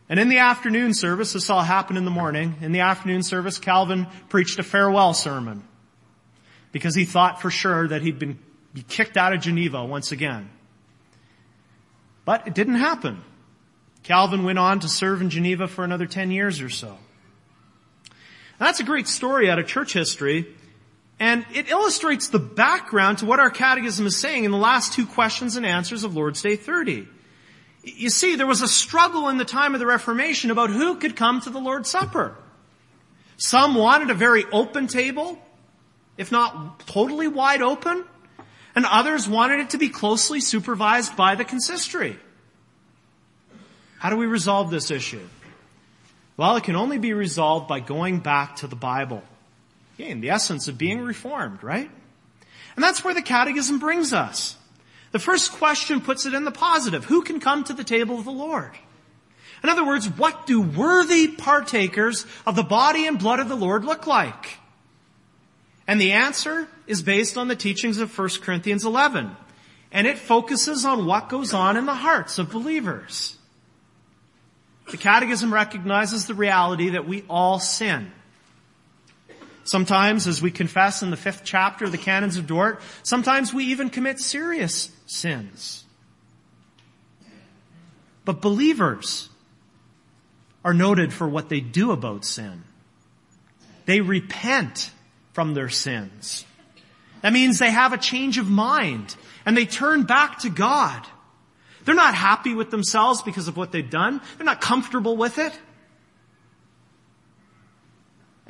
And 0.09 0.21
in 0.21 0.29
the 0.29 0.39
afternoon 0.39 0.95
service, 0.95 1.33
this 1.33 1.51
all 1.51 1.63
happened 1.63 1.99
in 1.99 2.05
the 2.05 2.11
morning, 2.11 2.57
in 2.61 2.73
the 2.73 2.81
afternoon 2.81 3.23
service, 3.23 3.59
Calvin 3.59 4.07
preached 4.29 4.59
a 4.59 4.63
farewell 4.63 5.15
sermon 5.15 5.65
because 6.73 6.95
he 6.95 7.05
thought 7.05 7.41
for 7.41 7.51
sure 7.51 7.89
that 7.89 8.03
he'd 8.03 8.19
been 8.19 8.39
be 8.73 8.83
kicked 8.83 9.17
out 9.17 9.33
of 9.33 9.41
Geneva 9.41 9.85
once 9.85 10.13
again. 10.13 10.49
But 12.25 12.47
it 12.47 12.55
didn't 12.55 12.77
happen. 12.77 13.23
Calvin 14.03 14.45
went 14.45 14.59
on 14.59 14.81
to 14.81 14.89
serve 14.89 15.21
in 15.21 15.31
Geneva 15.31 15.67
for 15.67 15.85
another 15.85 16.07
10 16.07 16.31
years 16.31 16.61
or 16.61 16.71
so. 16.71 16.97
That's 18.59 18.81
a 18.81 18.85
great 18.85 19.09
story 19.09 19.51
out 19.51 19.59
of 19.59 19.67
church 19.67 19.93
history, 19.93 20.47
and 21.21 21.45
it 21.53 21.69
illustrates 21.69 22.29
the 22.29 22.39
background 22.39 23.19
to 23.19 23.27
what 23.27 23.39
our 23.39 23.51
catechism 23.51 24.07
is 24.07 24.17
saying 24.17 24.45
in 24.45 24.51
the 24.51 24.57
last 24.57 24.95
two 24.95 25.07
questions 25.07 25.57
and 25.57 25.67
answers 25.67 26.03
of 26.03 26.17
Lord's 26.17 26.41
Day 26.41 26.57
30. 26.57 27.07
You 27.85 28.09
see, 28.09 28.37
there 28.37 28.47
was 28.47 28.63
a 28.63 28.69
struggle 28.69 29.29
in 29.29 29.37
the 29.37 29.45
time 29.45 29.75
of 29.75 29.81
the 29.81 29.87
Reformation 29.87 30.51
about 30.51 30.71
who 30.71 30.97
could 30.97 31.17
come 31.17 31.43
to 31.43 31.51
the 31.51 31.59
Lord's 31.59 31.91
Supper. 31.91 32.37
Some 33.37 33.75
wanted 33.75 34.09
a 34.09 34.15
very 34.15 34.45
open 34.51 34.87
table, 34.87 35.39
if 36.17 36.33
not 36.33 36.87
totally 36.87 37.29
wide 37.29 37.63
open, 37.63 38.05
and 38.75 38.87
others 38.87 39.29
wanted 39.29 39.61
it 39.61 39.71
to 39.71 39.79
be 39.79 39.91
closely 39.91 40.41
supervised 40.41 41.17
by 41.17 41.35
the 41.35 41.45
consistory. 41.45 42.19
How 43.99 44.09
do 44.09 44.17
we 44.17 44.27
resolve 44.27 44.71
this 44.71 44.91
issue? 44.91 45.27
Well, 46.39 46.57
it 46.57 46.65
can 46.65 46.77
only 46.77 46.97
be 46.97 47.13
resolved 47.13 47.69
by 47.69 47.81
going 47.81 48.21
back 48.21 48.57
to 48.57 48.67
the 48.67 48.77
Bible. 48.77 49.23
Again, 49.99 50.21
the 50.21 50.31
essence 50.31 50.69
of 50.69 50.79
being 50.79 51.01
reformed, 51.01 51.63
right? 51.63 51.91
And 52.77 52.85
that's 52.85 53.05
where 53.05 53.15
the 53.15 53.23
catechism 53.23 53.79
brings 53.79 54.13
us. 54.13 54.57
The 55.13 55.19
first 55.19 55.53
question 55.53 56.01
puts 56.01 56.25
it 56.27 56.35
in 56.35 56.45
the 56.45 56.53
positive. 56.53 57.05
Who 57.05 57.23
can 57.23 57.41
come 57.41 57.65
to 57.65 57.73
the 57.73 57.85
table 57.85 58.19
of 58.19 58.25
the 58.25 58.31
Lord? 58.31 58.73
In 59.63 59.69
other 59.69 59.85
words, 59.85 60.09
what 60.09 60.47
do 60.47 60.61
worthy 60.61 61.29
partakers 61.29 62.25
of 62.47 62.57
the 62.57 62.63
body 62.63 63.07
and 63.07 63.19
blood 63.19 63.41
of 63.41 63.49
the 63.49 63.57
Lord 63.57 63.85
look 63.85 64.07
like? 64.07 64.59
And 65.87 66.01
the 66.01 66.13
answer 66.13 66.69
is 66.87 67.03
based 67.03 67.37
on 67.37 67.49
the 67.49 67.57
teachings 67.57 67.99
of 67.99 68.17
1 68.17 68.29
Corinthians 68.43 68.85
11. 68.85 69.37
And 69.93 70.07
it 70.07 70.19
focuses 70.19 70.85
on 70.85 71.05
what 71.05 71.29
goes 71.29 71.53
on 71.53 71.77
in 71.77 71.85
the 71.85 71.95
hearts 71.95 72.39
of 72.39 72.53
believers. 72.53 73.37
The 74.91 74.97
Catechism 74.97 75.53
recognizes 75.53 76.27
the 76.27 76.35
reality 76.35 76.91
that 76.91 77.07
we 77.07 77.25
all 77.29 77.59
sin. 77.59 78.13
Sometimes, 79.65 80.27
as 80.27 80.41
we 80.41 80.51
confess 80.51 81.03
in 81.03 81.11
the 81.11 81.17
fifth 81.17 81.43
chapter 81.45 81.85
of 81.85 81.93
the 81.93 81.99
Canons 81.99 82.37
of 82.37 82.47
Dort, 82.47 82.81
sometimes 83.03 83.53
we 83.53 83.67
even 83.67 83.91
commit 83.91 84.19
serious 84.19 84.91
sins. 85.07 85.85
But 88.25 88.41
believers 88.41 89.29
are 90.65 90.75
noted 90.75 91.13
for 91.13 91.29
what 91.29 91.49
they 91.49 91.61
do 91.61 91.91
about 91.91 92.25
sin. 92.25 92.65
They 93.87 94.01
repent 94.01 94.91
from 95.33 95.55
their 95.55 95.69
sins. 95.69 96.45
That 97.23 97.33
means 97.33 97.59
they 97.59 97.71
have 97.71 97.93
a 97.93 97.99
change 97.99 98.39
of 98.39 98.49
mind 98.49 99.17
and 99.45 99.57
they 99.57 99.67
turn 99.67 100.05
back 100.05 100.41
to 100.41 100.51
God. 100.51 101.07
They're 101.85 101.95
not 101.95 102.15
happy 102.15 102.55
with 102.55 102.71
themselves 102.71 103.23
because 103.23 103.49
of 103.49 103.57
what 103.57 103.73
they've 103.73 103.89
done. 103.89 104.21
They're 104.37 104.47
not 104.47 104.61
comfortable 104.61 105.17
with 105.17 105.39
it. 105.39 105.59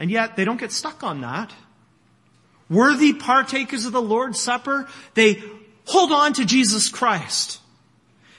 And 0.00 0.10
yet 0.10 0.34
they 0.34 0.44
don't 0.44 0.58
get 0.58 0.72
stuck 0.72 1.04
on 1.04 1.20
that. 1.20 1.52
Worthy 2.68 3.12
partakers 3.12 3.84
of 3.84 3.92
the 3.92 4.02
Lord's 4.02 4.40
Supper, 4.40 4.88
they 5.14 5.42
hold 5.84 6.10
on 6.10 6.32
to 6.32 6.44
Jesus 6.44 6.88
Christ. 6.88 7.60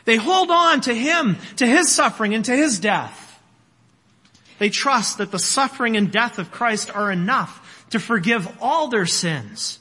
They 0.03 0.17
hold 0.17 0.51
on 0.51 0.81
to 0.81 0.93
Him, 0.93 1.37
to 1.55 1.65
His 1.65 1.89
suffering 1.89 2.33
and 2.33 2.43
to 2.43 2.55
His 2.55 2.79
death. 2.79 3.39
They 4.59 4.69
trust 4.69 5.19
that 5.19 5.31
the 5.31 5.39
suffering 5.39 5.95
and 5.95 6.11
death 6.11 6.37
of 6.37 6.51
Christ 6.51 6.93
are 6.93 7.09
enough 7.09 7.85
to 7.91 7.99
forgive 7.99 8.49
all 8.59 8.89
their 8.89 9.05
sins 9.05 9.79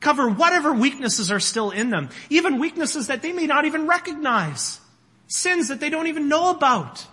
cover 0.00 0.28
whatever 0.28 0.72
weaknesses 0.72 1.30
are 1.30 1.40
still 1.40 1.70
in 1.70 1.90
them, 1.90 2.08
even 2.30 2.58
weaknesses 2.58 3.06
that 3.06 3.22
they 3.22 3.32
may 3.32 3.46
not 3.46 3.66
even 3.66 3.86
recognize, 3.86 4.80
sins 5.28 5.68
that 5.68 5.78
they 5.78 5.90
don't 5.90 6.08
even 6.08 6.28
know 6.28 6.50
about. 6.50 7.06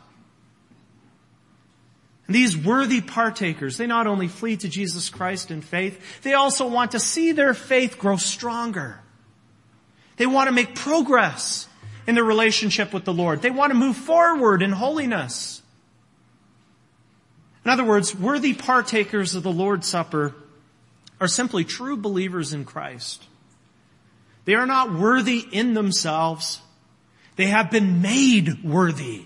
And 2.28 2.36
these 2.36 2.58
worthy 2.58 3.02
partakers, 3.02 3.78
they 3.78 3.88
not 3.88 4.06
only 4.06 4.28
flee 4.28 4.58
to 4.58 4.68
Jesus 4.68 5.10
Christ 5.10 5.50
in 5.50 5.62
faith, 5.62 6.22
they 6.24 6.34
also 6.34 6.68
want 6.68 6.92
to 6.92 7.00
see 7.00 7.32
their 7.32 7.54
faith 7.54 7.98
grow 7.98 8.18
stronger. 8.18 9.00
They 10.18 10.26
want 10.26 10.48
to 10.48 10.54
make 10.54 10.76
progress 10.76 11.68
in 12.06 12.16
their 12.16 12.24
relationship 12.24 12.94
with 12.94 13.06
the 13.06 13.14
Lord. 13.14 13.42
They 13.42 13.52
want 13.52 13.72
to 13.72 13.78
move 13.78 13.96
forward 13.96 14.62
in 14.62 14.72
holiness. 14.72 15.62
In 17.64 17.72
other 17.72 17.84
words, 17.84 18.16
worthy 18.16 18.54
partakers 18.54 19.36
of 19.36 19.44
the 19.44 19.52
Lord's 19.52 19.88
Supper 19.88 20.34
are 21.20 21.28
simply 21.28 21.64
true 21.64 21.98
believers 21.98 22.54
in 22.54 22.66
Christ. 22.66 23.26
They 24.46 24.56
are 24.56 24.66
not 24.66 24.94
worthy 24.94 25.46
in 25.52 25.74
themselves. 25.74 26.62
They 27.36 27.48
have 27.48 27.70
been 27.70 28.02
made 28.02 28.64
worthy 28.64 29.26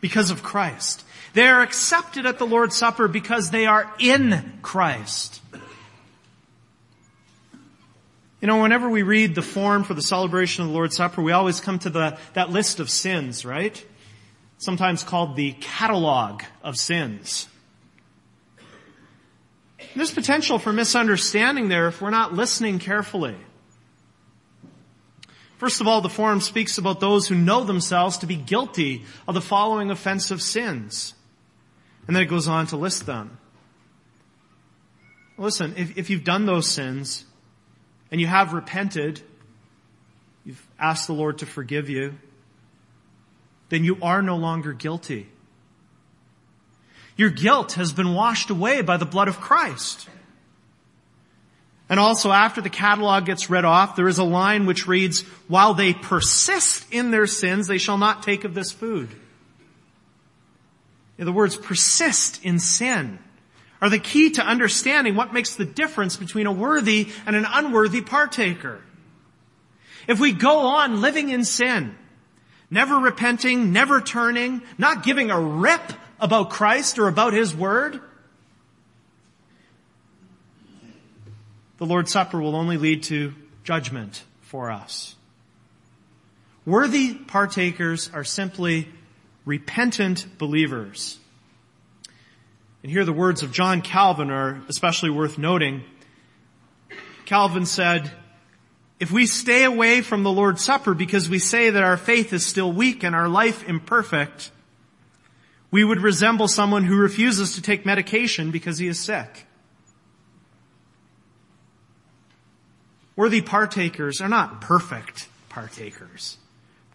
because 0.00 0.30
of 0.30 0.42
Christ. 0.42 1.04
They 1.34 1.48
are 1.48 1.62
accepted 1.62 2.26
at 2.26 2.38
the 2.38 2.46
Lord's 2.46 2.76
Supper 2.76 3.08
because 3.08 3.50
they 3.50 3.66
are 3.66 3.92
in 3.98 4.58
Christ. 4.62 5.40
You 8.40 8.46
know, 8.46 8.62
whenever 8.62 8.88
we 8.88 9.02
read 9.02 9.34
the 9.34 9.42
form 9.42 9.84
for 9.84 9.94
the 9.94 10.02
celebration 10.02 10.62
of 10.62 10.68
the 10.68 10.74
Lord's 10.74 10.96
Supper, 10.96 11.22
we 11.22 11.32
always 11.32 11.60
come 11.60 11.78
to 11.80 11.90
the, 11.90 12.18
that 12.34 12.50
list 12.50 12.78
of 12.78 12.88
sins, 12.88 13.44
right? 13.44 13.84
Sometimes 14.58 15.02
called 15.02 15.34
the 15.34 15.52
catalog 15.60 16.42
of 16.62 16.76
sins. 16.76 17.48
There's 19.96 20.12
potential 20.12 20.58
for 20.58 20.72
misunderstanding 20.72 21.68
there 21.68 21.88
if 21.88 22.00
we're 22.00 22.10
not 22.10 22.32
listening 22.32 22.78
carefully. 22.78 23.36
First 25.58 25.80
of 25.80 25.88
all, 25.88 26.00
the 26.00 26.08
form 26.08 26.40
speaks 26.40 26.78
about 26.78 27.00
those 27.00 27.26
who 27.26 27.34
know 27.34 27.64
themselves 27.64 28.18
to 28.18 28.26
be 28.26 28.36
guilty 28.36 29.04
of 29.26 29.34
the 29.34 29.40
following 29.40 29.90
offensive 29.90 30.42
sins. 30.42 31.14
And 32.06 32.14
then 32.14 32.22
it 32.22 32.26
goes 32.26 32.48
on 32.48 32.66
to 32.68 32.76
list 32.76 33.06
them. 33.06 33.38
Listen, 35.36 35.74
if, 35.76 35.96
if 35.96 36.10
you've 36.10 36.24
done 36.24 36.46
those 36.46 36.68
sins 36.68 37.24
and 38.10 38.20
you 38.20 38.26
have 38.26 38.52
repented, 38.52 39.20
you've 40.44 40.64
asked 40.78 41.06
the 41.06 41.12
Lord 41.14 41.38
to 41.38 41.46
forgive 41.46 41.88
you, 41.88 42.14
then 43.70 43.84
you 43.84 43.98
are 44.02 44.22
no 44.22 44.36
longer 44.36 44.72
guilty. 44.72 45.28
Your 47.16 47.30
guilt 47.30 47.72
has 47.72 47.92
been 47.92 48.14
washed 48.14 48.50
away 48.50 48.82
by 48.82 48.96
the 48.96 49.06
blood 49.06 49.28
of 49.28 49.40
Christ. 49.40 50.08
And 51.88 52.00
also 52.00 52.32
after 52.32 52.60
the 52.60 52.70
catalog 52.70 53.26
gets 53.26 53.50
read 53.50 53.64
off, 53.64 53.96
there 53.96 54.08
is 54.08 54.18
a 54.18 54.24
line 54.24 54.66
which 54.66 54.86
reads, 54.86 55.22
while 55.48 55.74
they 55.74 55.92
persist 55.92 56.86
in 56.92 57.10
their 57.10 57.26
sins, 57.26 57.66
they 57.66 57.78
shall 57.78 57.98
not 57.98 58.22
take 58.22 58.44
of 58.44 58.54
this 58.54 58.72
food. 58.72 59.08
The 61.16 61.32
words 61.32 61.56
persist 61.56 62.44
in 62.44 62.58
sin 62.58 63.18
are 63.80 63.88
the 63.88 63.98
key 63.98 64.30
to 64.30 64.42
understanding 64.42 65.14
what 65.14 65.32
makes 65.32 65.54
the 65.54 65.64
difference 65.64 66.16
between 66.16 66.46
a 66.46 66.52
worthy 66.52 67.08
and 67.26 67.36
an 67.36 67.46
unworthy 67.48 68.00
partaker. 68.00 68.80
If 70.08 70.20
we 70.20 70.32
go 70.32 70.60
on 70.60 71.00
living 71.00 71.30
in 71.30 71.44
sin, 71.44 71.94
never 72.70 72.96
repenting, 72.96 73.72
never 73.72 74.00
turning, 74.00 74.62
not 74.76 75.02
giving 75.02 75.30
a 75.30 75.40
rip 75.40 75.92
about 76.18 76.50
Christ 76.50 76.98
or 76.98 77.08
about 77.08 77.32
His 77.32 77.54
Word, 77.54 78.00
the 81.78 81.86
Lord's 81.86 82.12
Supper 82.12 82.40
will 82.40 82.56
only 82.56 82.76
lead 82.76 83.02
to 83.04 83.34
judgment 83.62 84.24
for 84.42 84.70
us. 84.70 85.14
Worthy 86.66 87.14
partakers 87.14 88.10
are 88.12 88.24
simply 88.24 88.88
repentant 89.44 90.26
believers. 90.38 91.18
And 92.82 92.90
here 92.90 93.04
the 93.04 93.12
words 93.12 93.42
of 93.42 93.52
John 93.52 93.82
Calvin 93.82 94.30
are 94.30 94.62
especially 94.68 95.10
worth 95.10 95.38
noting. 95.38 95.84
Calvin 97.24 97.66
said, 97.66 98.10
if 99.00 99.10
we 99.10 99.26
stay 99.26 99.64
away 99.64 100.02
from 100.02 100.22
the 100.22 100.30
Lord's 100.30 100.62
Supper 100.62 100.94
because 100.94 101.28
we 101.28 101.38
say 101.38 101.70
that 101.70 101.82
our 101.82 101.96
faith 101.96 102.32
is 102.32 102.46
still 102.46 102.72
weak 102.72 103.02
and 103.02 103.14
our 103.14 103.28
life 103.28 103.68
imperfect, 103.68 104.50
We 105.74 105.82
would 105.82 106.02
resemble 106.02 106.46
someone 106.46 106.84
who 106.84 106.96
refuses 106.96 107.56
to 107.56 107.60
take 107.60 107.84
medication 107.84 108.52
because 108.52 108.78
he 108.78 108.86
is 108.86 109.00
sick. 109.00 109.44
Worthy 113.16 113.40
partakers 113.40 114.20
are 114.20 114.28
not 114.28 114.60
perfect 114.60 115.26
partakers, 115.48 116.38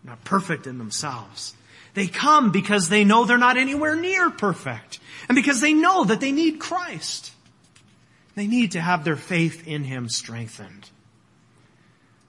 not 0.02 0.24
perfect 0.24 0.66
in 0.66 0.78
themselves. 0.78 1.56
They 1.93 2.08
come 2.08 2.52
because 2.52 2.89
they 2.89 3.04
know 3.04 3.25
they're 3.25 3.38
not 3.38 3.58
anywhere 3.58 3.95
near 3.95 4.30
perfect 4.30 4.99
and 5.28 5.36
because 5.36 5.62
they 5.62 5.73
know 5.73 6.06
that 6.06 6.19
they 6.19 6.32
need 6.32 6.60
Christ. 6.60 7.32
They 8.36 8.47
need 8.47 8.71
to 8.71 8.82
have 8.82 9.04
their 9.04 9.15
faith 9.15 9.67
in 9.67 9.84
Him 9.84 10.08
strengthened. 10.08 10.89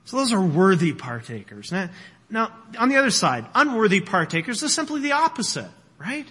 So 0.05 0.17
those 0.17 0.33
are 0.33 0.41
worthy 0.41 0.93
partakers. 0.93 1.71
Now, 1.71 1.89
now, 2.29 2.51
on 2.77 2.89
the 2.89 2.95
other 2.95 3.11
side, 3.11 3.45
unworthy 3.53 4.01
partakers 4.01 4.63
are 4.63 4.69
simply 4.69 5.01
the 5.01 5.11
opposite, 5.11 5.69
right? 5.99 6.27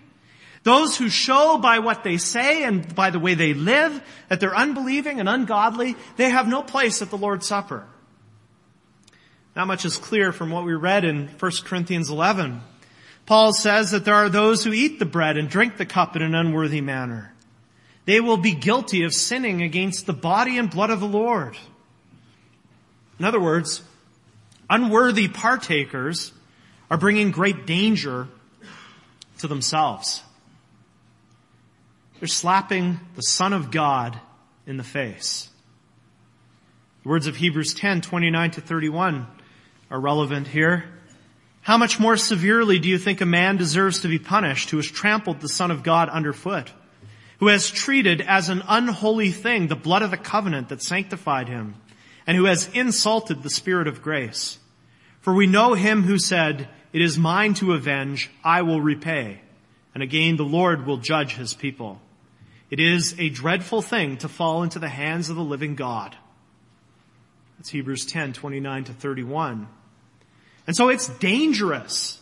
Those 0.63 0.97
who 0.97 1.09
show 1.09 1.59
by 1.59 1.79
what 1.79 2.05
they 2.05 2.17
say 2.17 2.65
and 2.65 2.95
by 2.95 3.11
the 3.11 3.19
way 3.19 3.35
they 3.35 3.55
live 3.55 4.03
that 4.29 4.41
they're 4.41 4.55
unbelieving 4.55 5.21
and 5.21 5.29
ungodly, 5.29 5.97
they 6.17 6.31
have 6.31 6.49
no 6.49 6.63
place 6.63 7.01
at 7.03 7.11
the 7.11 7.19
Lord's 7.19 7.47
Supper. 7.47 7.87
Not 9.57 9.67
much 9.67 9.85
is 9.85 9.97
clear 9.97 10.33
from 10.33 10.51
what 10.51 10.65
we 10.65 10.75
read 10.75 11.05
in 11.05 11.29
1 11.29 11.53
Corinthians 11.65 12.11
11. 12.11 12.61
Paul 13.31 13.53
says 13.53 13.93
that 13.93 14.05
there 14.05 14.17
are 14.17 14.29
those 14.29 14.65
who 14.65 14.73
eat 14.73 14.99
the 14.99 15.05
bread 15.05 15.37
and 15.37 15.49
drink 15.49 15.77
the 15.77 15.87
cup 15.87 16.17
in 16.17 16.23
an 16.23 16.35
unworthy 16.35 16.81
manner. 16.81 17.33
They 18.05 18.19
will 18.19 18.39
be 18.39 18.57
guilty 18.57 19.05
of 19.05 19.15
sinning 19.15 19.63
against 19.63 20.07
the 20.07 20.13
body 20.13 20.59
and 20.59 20.69
blood 20.69 20.91
of 20.91 20.99
the 20.99 21.07
Lord. 21.07 21.57
In 23.21 23.25
other 23.25 23.39
words, 23.39 23.83
unworthy 24.69 25.29
partakers 25.29 26.33
are 26.91 26.97
bringing 26.99 27.31
great 27.31 27.67
danger 27.67 28.27
to 29.39 29.47
themselves. 29.47 30.25
They're 32.19 32.27
slapping 32.27 32.99
the 33.15 33.23
Son 33.23 33.53
of 33.53 33.71
God 33.71 34.19
in 34.67 34.77
the 34.77 34.83
face. 34.83 35.49
The 37.05 37.11
words 37.11 37.29
of 37.29 37.37
Hebrews 37.37 37.75
10, 37.75 38.01
29 38.01 38.51
to 38.51 38.61
31 38.61 39.29
are 39.89 40.01
relevant 40.01 40.49
here. 40.49 41.00
How 41.63 41.77
much 41.77 42.01
more 42.01 42.17
severely 42.17 42.79
do 42.79 42.89
you 42.89 42.99
think 42.99 43.21
a 43.21 43.27
man 43.27 43.57
deserves 43.57 44.01
to 44.01 44.09
be 44.09 44.19
punished 44.19 44.71
who 44.71 44.79
has 44.79 44.91
trampled 44.91 45.41
the 45.41 45.49
Son 45.49 45.71
of 45.71 45.83
God 45.83 46.09
underfoot? 46.09 46.73
Who 47.39 47.49
has 47.49 47.71
treated 47.71 48.21
as 48.21 48.49
an 48.49 48.63
unholy 48.69 49.31
thing 49.31 49.67
the 49.67 49.77
blood 49.77 50.03
of 50.03 50.11
the 50.11 50.17
covenant 50.17 50.69
that 50.69 50.83
sanctified 50.83 51.49
him, 51.49 51.75
and 52.27 52.37
who 52.37 52.45
has 52.45 52.69
insulted 52.75 53.43
the 53.43 53.51
Spirit 53.51 53.89
of 53.89 54.03
grace? 54.03 54.59
For 55.21 55.35
we 55.35 55.47
know 55.47 55.75
him 55.75 56.03
who 56.03 56.19
said, 56.19 56.69
it 56.93 57.03
is 57.03 57.19
mine 57.19 57.55
to 57.55 57.73
avenge, 57.73 58.31
I 58.43 58.63
will 58.63 58.81
repay. 58.81 59.41
And 59.95 60.03
again, 60.03 60.37
the 60.37 60.45
Lord 60.45 60.87
will 60.87 60.97
judge 60.97 61.35
his 61.35 61.55
people. 61.55 62.01
It 62.69 62.81
is 62.81 63.19
a 63.19 63.29
dreadful 63.29 63.83
thing 63.83 64.17
to 64.19 64.29
fall 64.29 64.63
into 64.63 64.79
the 64.79 64.89
hands 64.89 65.29
of 65.29 65.37
the 65.37 65.43
living 65.43 65.75
God. 65.75 66.17
That's 67.59 67.71
Hebrews 67.71 68.07
10, 68.07 68.33
29 68.33 68.85
to 68.85 68.93
31. 68.93 69.69
And 70.71 70.77
so 70.77 70.89
it's 70.89 71.09
dangerous. 71.19 72.21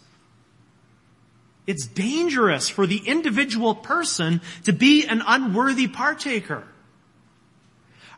It's 1.66 1.86
dangerous 1.86 2.70
for 2.70 2.86
the 2.86 2.96
individual 2.96 3.74
person 3.74 4.40
to 4.64 4.72
be 4.72 5.04
an 5.06 5.22
unworthy 5.26 5.86
partaker. 5.86 6.64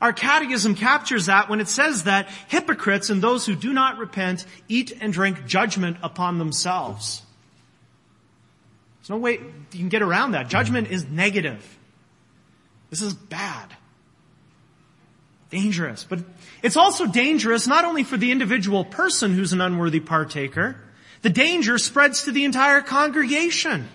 Our 0.00 0.12
catechism 0.12 0.76
captures 0.76 1.26
that 1.26 1.48
when 1.48 1.58
it 1.58 1.66
says 1.66 2.04
that 2.04 2.28
hypocrites 2.46 3.10
and 3.10 3.20
those 3.20 3.44
who 3.44 3.56
do 3.56 3.72
not 3.72 3.98
repent 3.98 4.46
eat 4.68 4.96
and 5.00 5.12
drink 5.12 5.46
judgment 5.46 5.96
upon 6.00 6.38
themselves. 6.38 7.22
There's 9.00 9.10
no 9.10 9.16
way 9.16 9.32
you 9.32 9.78
can 9.80 9.88
get 9.88 10.02
around 10.02 10.30
that. 10.30 10.46
Judgment 10.46 10.92
is 10.92 11.06
negative. 11.06 11.76
This 12.88 13.02
is 13.02 13.14
bad. 13.14 13.76
Dangerous. 15.50 16.04
But 16.04 16.20
it's 16.62 16.76
also 16.76 17.06
dangerous 17.06 17.66
not 17.66 17.84
only 17.84 18.04
for 18.04 18.16
the 18.16 18.30
individual 18.30 18.84
person 18.84 19.34
who's 19.34 19.52
an 19.52 19.60
unworthy 19.60 20.00
partaker, 20.00 20.76
the 21.22 21.30
danger 21.30 21.76
spreads 21.76 22.24
to 22.24 22.32
the 22.32 22.44
entire 22.44 22.80
congregation. 22.80 23.88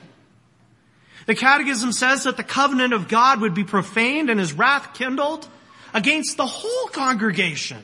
The 1.26 1.36
Catechism 1.36 1.92
says 1.92 2.26
that 2.26 2.38
the 2.38 2.44
covenant 2.44 2.94
of 2.94 3.08
God 3.08 3.42
would 3.42 3.56
be 3.56 3.64
profaned 3.64 4.30
and 4.30 4.40
his 4.40 4.54
wrath 4.54 4.94
kindled 4.94 5.48
against 5.94 6.38
the 6.38 6.46
whole 6.46 6.88
congregation. 6.90 7.84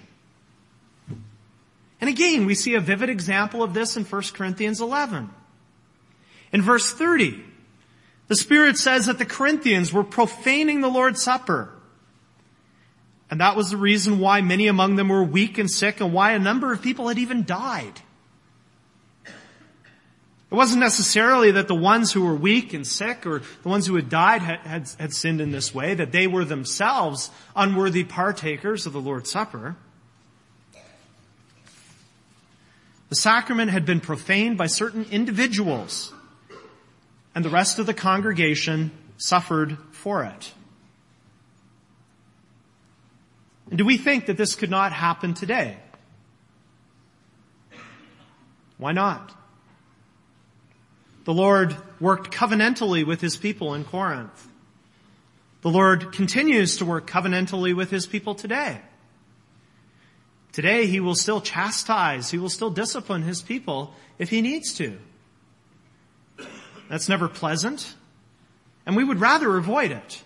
And 2.00 2.10
again, 2.10 2.46
we 2.46 2.56
see 2.56 2.76
a 2.76 2.80
vivid 2.80 3.10
example 3.10 3.64
of 3.64 3.74
this 3.74 3.96
in 3.96 4.04
1 4.04 4.22
Corinthians 4.34 4.82
11. 4.82 5.30
In 6.52 6.62
verse 6.62 6.92
30, 6.92 7.44
the 8.28 8.36
Spirit 8.36 8.78
says 8.78 9.06
that 9.06 9.18
the 9.18 9.26
Corinthians 9.26 9.94
were 9.94 10.04
profaning 10.04 10.82
the 10.82 10.90
Lord's 10.90 11.22
Supper. 11.22 11.70
And 13.32 13.40
that 13.40 13.56
was 13.56 13.72
the 13.72 13.78
reason 13.78 14.20
why 14.20 14.42
many 14.42 14.68
among 14.68 14.98
them 14.98 15.08
were 15.08 15.24
weak 15.24 15.58
and 15.58 15.72
sick 15.72 16.02
and 16.02 16.12
why 16.12 16.34
a 16.34 16.40
number 16.40 16.74
of 16.74 16.82
people 16.82 17.08
had 17.08 17.18
even 17.18 17.46
died. 17.46 18.02
It 19.26 20.56
wasn't 20.56 20.82
necessarily 20.82 21.52
that 21.52 21.70
the 21.70 21.76
ones 21.76 22.12
who 22.12 22.26
were 22.26 22.36
weak 22.36 22.74
and 22.74 22.86
sick 22.86 23.26
or 23.26 23.42
the 23.64 23.70
ones 23.70 23.88
who 23.88 23.96
had 23.96 24.10
died 24.10 24.42
had, 24.42 24.60
had, 24.60 24.90
had, 25.00 25.14
sinned 25.14 25.40
in 25.40 25.52
this 25.52 25.74
way, 25.74 25.94
that 25.94 26.12
they 26.12 26.28
were 26.28 26.44
themselves 26.44 27.32
unworthy 27.56 28.04
partakers 28.04 28.86
of 28.86 28.92
the 28.92 29.00
Lord's 29.00 29.32
Supper. 29.32 29.78
The 33.08 33.16
sacrament 33.16 33.72
had 33.72 33.86
been 33.86 34.02
profaned 34.02 34.58
by 34.58 34.68
certain 34.68 35.06
individuals 35.10 36.14
and 37.34 37.46
the 37.46 37.50
rest 37.50 37.80
of 37.80 37.86
the 37.86 37.94
congregation 37.94 38.92
suffered 39.18 39.78
for 39.92 40.26
it. 40.26 40.52
And 43.72 43.78
do 43.78 43.86
we 43.86 43.98
think 43.98 44.26
that 44.26 44.38
this 44.38 44.54
could 44.54 44.70
not 44.70 44.92
happen 44.92 45.34
today? 45.34 45.78
Why 48.78 48.92
not? 48.92 49.34
The 51.24 51.34
Lord 51.34 51.76
worked 52.00 52.32
covenantally 52.32 53.06
with 53.06 53.22
His 53.22 53.38
people 53.38 53.74
in 53.74 53.86
Corinth. 53.86 54.50
The 55.62 55.70
Lord 55.70 56.12
continues 56.12 56.78
to 56.78 56.86
work 56.86 57.10
covenantally 57.10 57.74
with 57.74 57.90
His 57.90 58.06
people 58.06 58.36
today. 58.36 58.82
Today 60.52 60.86
He 60.88 61.00
will 61.00 61.16
still 61.16 61.40
chastise, 61.40 62.30
He 62.30 62.38
will 62.38 62.50
still 62.50 62.72
discipline 62.72 63.22
His 63.22 63.42
people 63.42 63.94
if 64.20 64.30
He 64.30 64.42
needs 64.42 64.74
to. 64.76 64.98
That's 66.90 67.08
never 67.08 67.30
pleasant. 67.30 67.96
And 68.86 68.98
we 68.98 69.04
would 69.06 69.22
rather 69.22 69.56
avoid 69.56 69.92
it. 69.92 70.24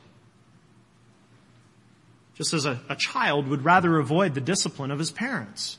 Just 2.36 2.54
as 2.54 2.65
a, 2.65 2.82
a 2.89 2.95
child 2.95 3.48
would 3.48 3.63
rather 3.63 3.98
avoid 3.98 4.34
the 4.34 4.41
discipline 4.41 4.91
of 4.91 5.00
his 5.00 5.12
parents. 5.12 5.78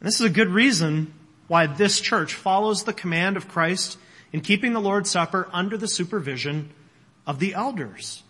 And 0.00 0.06
this 0.06 0.16
is 0.20 0.26
a 0.26 0.30
good 0.30 0.50
reason 0.50 1.14
why 1.48 1.66
this 1.66 2.00
church 2.00 2.34
follows 2.34 2.84
the 2.84 2.92
command 2.92 3.36
of 3.36 3.48
Christ 3.48 3.98
in 4.32 4.40
keeping 4.40 4.72
the 4.72 4.80
Lord's 4.80 5.10
Supper 5.10 5.48
under 5.52 5.76
the 5.76 5.88
supervision 5.88 6.70
of 7.26 7.38
the 7.38 7.54
elders. 7.54 8.22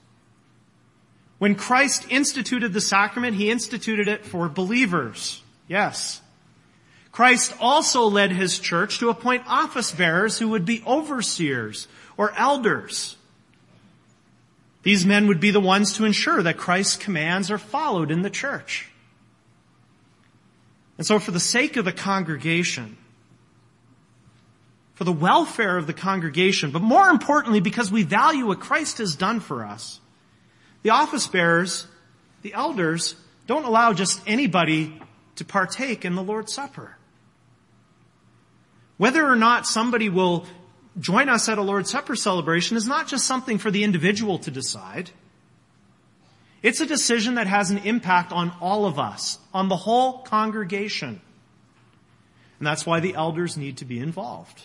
When 1.38 1.54
Christ 1.54 2.06
instituted 2.10 2.72
the 2.72 2.80
sacrament, 2.80 3.36
He 3.36 3.50
instituted 3.50 4.08
it 4.08 4.24
for 4.24 4.48
believers. 4.48 5.42
Yes. 5.68 6.22
Christ 7.12 7.54
also 7.60 8.04
led 8.04 8.30
his 8.30 8.58
church 8.58 8.98
to 8.98 9.08
appoint 9.08 9.44
office 9.46 9.90
bearers 9.90 10.38
who 10.38 10.48
would 10.48 10.66
be 10.66 10.82
overseers 10.86 11.88
or 12.18 12.32
elders. 12.36 13.16
These 14.86 15.04
men 15.04 15.26
would 15.26 15.40
be 15.40 15.50
the 15.50 15.58
ones 15.58 15.94
to 15.94 16.04
ensure 16.04 16.40
that 16.44 16.58
Christ's 16.58 16.96
commands 16.96 17.50
are 17.50 17.58
followed 17.58 18.12
in 18.12 18.22
the 18.22 18.30
church. 18.30 18.88
And 20.96 21.04
so 21.04 21.18
for 21.18 21.32
the 21.32 21.40
sake 21.40 21.76
of 21.76 21.84
the 21.84 21.90
congregation, 21.90 22.96
for 24.94 25.02
the 25.02 25.10
welfare 25.10 25.76
of 25.76 25.88
the 25.88 25.92
congregation, 25.92 26.70
but 26.70 26.82
more 26.82 27.08
importantly 27.08 27.58
because 27.58 27.90
we 27.90 28.04
value 28.04 28.46
what 28.46 28.60
Christ 28.60 28.98
has 28.98 29.16
done 29.16 29.40
for 29.40 29.64
us, 29.64 29.98
the 30.84 30.90
office 30.90 31.26
bearers, 31.26 31.88
the 32.42 32.54
elders, 32.54 33.16
don't 33.48 33.64
allow 33.64 33.92
just 33.92 34.22
anybody 34.24 35.02
to 35.34 35.44
partake 35.44 36.04
in 36.04 36.14
the 36.14 36.22
Lord's 36.22 36.54
Supper. 36.54 36.96
Whether 38.98 39.26
or 39.26 39.34
not 39.34 39.66
somebody 39.66 40.10
will 40.10 40.46
join 40.98 41.28
us 41.28 41.48
at 41.48 41.58
a 41.58 41.62
Lord's 41.62 41.90
Supper 41.90 42.16
celebration 42.16 42.76
is 42.76 42.86
not 42.86 43.08
just 43.08 43.26
something 43.26 43.58
for 43.58 43.70
the 43.70 43.84
individual 43.84 44.38
to 44.40 44.50
decide. 44.50 45.10
It's 46.62 46.80
a 46.80 46.86
decision 46.86 47.34
that 47.34 47.46
has 47.46 47.70
an 47.70 47.78
impact 47.78 48.32
on 48.32 48.52
all 48.60 48.86
of 48.86 48.98
us, 48.98 49.38
on 49.52 49.68
the 49.68 49.76
whole 49.76 50.22
congregation. 50.22 51.20
And 52.58 52.66
that's 52.66 52.86
why 52.86 53.00
the 53.00 53.14
elders 53.14 53.56
need 53.56 53.78
to 53.78 53.84
be 53.84 53.98
involved. 53.98 54.62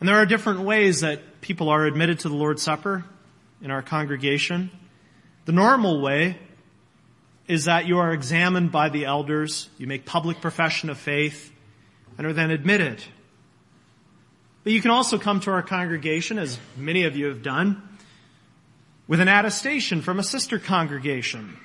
And 0.00 0.08
there 0.08 0.16
are 0.16 0.26
different 0.26 0.60
ways 0.60 1.00
that 1.00 1.40
people 1.40 1.68
are 1.68 1.84
admitted 1.84 2.20
to 2.20 2.28
the 2.28 2.34
Lord's 2.34 2.62
Supper 2.62 3.04
in 3.60 3.70
our 3.70 3.82
congregation. 3.82 4.70
The 5.44 5.52
normal 5.52 6.00
way 6.00 6.38
is 7.46 7.64
that 7.64 7.86
you 7.86 7.98
are 7.98 8.12
examined 8.12 8.70
by 8.70 8.88
the 8.88 9.06
elders, 9.06 9.68
you 9.78 9.86
make 9.86 10.04
public 10.04 10.40
profession 10.40 10.90
of 10.90 10.98
faith, 10.98 11.52
and 12.16 12.26
are 12.26 12.32
then 12.32 12.50
admitted. 12.50 13.02
But 14.68 14.74
you 14.74 14.82
can 14.82 14.90
also 14.90 15.16
come 15.18 15.40
to 15.40 15.50
our 15.50 15.62
congregation, 15.62 16.38
as 16.38 16.58
many 16.76 17.04
of 17.04 17.16
you 17.16 17.28
have 17.28 17.42
done, 17.42 17.82
with 19.06 19.18
an 19.18 19.26
attestation 19.26 20.02
from 20.02 20.18
a 20.18 20.22
sister 20.22 20.58
congregation. 20.58 21.56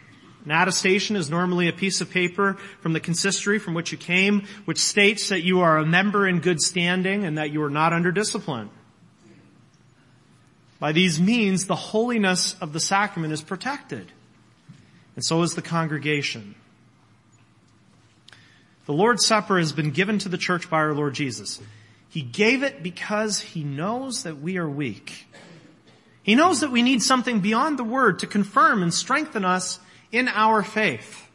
An 0.46 0.52
attestation 0.52 1.18
is 1.18 1.30
normally 1.30 1.68
a 1.68 1.74
piece 1.74 2.00
of 2.00 2.10
paper 2.10 2.54
from 2.80 2.94
the 2.94 3.02
consistory 3.02 3.60
from 3.60 3.74
which 3.74 3.92
you 3.92 3.98
came, 3.98 4.48
which 4.64 4.78
states 4.80 5.28
that 5.28 5.42
you 5.42 5.60
are 5.60 5.80
a 5.80 5.86
member 5.86 6.26
in 6.26 6.40
good 6.40 6.62
standing 6.62 7.26
and 7.26 7.38
that 7.38 7.52
you 7.52 7.62
are 7.64 7.70
not 7.70 7.92
under 7.92 8.10
discipline. 8.10 8.70
By 10.80 10.94
these 10.94 11.20
means, 11.20 11.66
the 11.66 11.76
holiness 11.76 12.56
of 12.62 12.72
the 12.72 12.80
sacrament 12.80 13.34
is 13.34 13.42
protected. 13.42 14.14
And 15.18 15.26
so 15.26 15.42
is 15.42 15.56
the 15.56 15.62
congregation. 15.62 16.56
The 18.86 18.94
Lord's 18.94 19.26
Supper 19.26 19.60
has 19.60 19.74
been 19.74 19.92
given 19.92 20.20
to 20.20 20.30
the 20.30 20.38
church 20.38 20.70
by 20.70 20.78
our 20.78 20.94
Lord 20.94 21.16
Jesus. 21.16 21.60
He 22.14 22.22
gave 22.22 22.62
it 22.62 22.84
because 22.84 23.40
He 23.40 23.64
knows 23.64 24.22
that 24.22 24.40
we 24.40 24.60
are 24.60 24.70
weak. 24.70 25.26
He 26.22 26.36
knows 26.36 26.60
that 26.60 26.70
we 26.70 26.84
need 26.84 27.02
something 27.02 27.40
beyond 27.40 27.80
the 27.80 27.84
Word 27.84 28.20
to 28.20 28.28
confirm 28.28 28.84
and 28.84 28.94
strengthen 28.94 29.44
us 29.44 29.80
in 30.12 30.28
our 30.28 30.62
faith. 30.62 31.28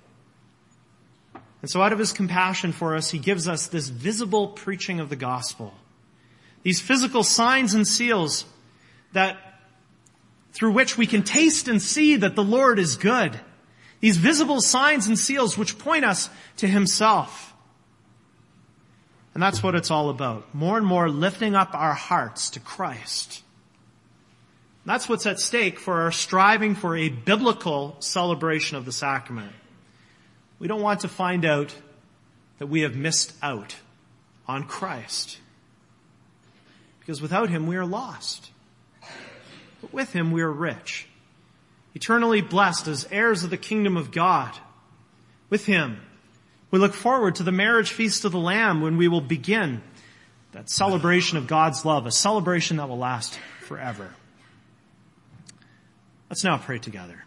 And 1.62 1.68
so 1.68 1.82
out 1.82 1.92
of 1.92 1.98
His 1.98 2.12
compassion 2.12 2.70
for 2.70 2.94
us, 2.94 3.10
He 3.10 3.18
gives 3.18 3.48
us 3.48 3.66
this 3.66 3.88
visible 3.88 4.46
preaching 4.46 5.00
of 5.00 5.08
the 5.08 5.16
gospel. 5.16 5.74
These 6.62 6.80
physical 6.80 7.24
signs 7.24 7.74
and 7.74 7.84
seals 7.84 8.44
that 9.14 9.36
through 10.52 10.70
which 10.70 10.96
we 10.96 11.08
can 11.08 11.24
taste 11.24 11.66
and 11.66 11.82
see 11.82 12.14
that 12.14 12.36
the 12.36 12.44
Lord 12.44 12.78
is 12.78 12.94
good. 12.94 13.40
These 13.98 14.18
visible 14.18 14.60
signs 14.60 15.08
and 15.08 15.18
seals 15.18 15.58
which 15.58 15.76
point 15.76 16.04
us 16.04 16.30
to 16.58 16.68
Himself. 16.68 17.47
And 19.38 19.42
that's 19.44 19.62
what 19.62 19.76
it's 19.76 19.92
all 19.92 20.10
about. 20.10 20.52
More 20.52 20.78
and 20.78 20.84
more 20.84 21.08
lifting 21.08 21.54
up 21.54 21.72
our 21.72 21.94
hearts 21.94 22.50
to 22.50 22.58
Christ. 22.58 23.44
That's 24.84 25.08
what's 25.08 25.26
at 25.26 25.38
stake 25.38 25.78
for 25.78 26.00
our 26.00 26.10
striving 26.10 26.74
for 26.74 26.96
a 26.96 27.08
biblical 27.08 27.94
celebration 28.00 28.76
of 28.76 28.84
the 28.84 28.90
sacrament. 28.90 29.52
We 30.58 30.66
don't 30.66 30.82
want 30.82 31.02
to 31.02 31.08
find 31.08 31.44
out 31.44 31.72
that 32.58 32.66
we 32.66 32.80
have 32.80 32.96
missed 32.96 33.32
out 33.40 33.76
on 34.48 34.64
Christ. 34.64 35.38
Because 36.98 37.22
without 37.22 37.48
Him 37.48 37.68
we 37.68 37.76
are 37.76 37.86
lost. 37.86 38.50
But 39.80 39.92
with 39.92 40.12
Him 40.12 40.32
we 40.32 40.42
are 40.42 40.50
rich 40.50 41.06
eternally 41.94 42.40
blessed 42.40 42.88
as 42.88 43.06
heirs 43.12 43.44
of 43.44 43.50
the 43.50 43.56
kingdom 43.56 43.96
of 43.96 44.10
God. 44.10 44.58
With 45.48 45.66
Him, 45.66 46.00
we 46.70 46.78
look 46.78 46.94
forward 46.94 47.36
to 47.36 47.42
the 47.42 47.52
marriage 47.52 47.92
feast 47.92 48.24
of 48.24 48.32
the 48.32 48.38
Lamb 48.38 48.80
when 48.80 48.96
we 48.96 49.08
will 49.08 49.20
begin 49.20 49.82
that 50.52 50.70
celebration 50.70 51.38
of 51.38 51.46
God's 51.46 51.84
love, 51.84 52.06
a 52.06 52.10
celebration 52.10 52.78
that 52.78 52.88
will 52.88 52.98
last 52.98 53.38
forever. 53.60 54.10
Let's 56.28 56.44
now 56.44 56.58
pray 56.58 56.78
together. 56.78 57.24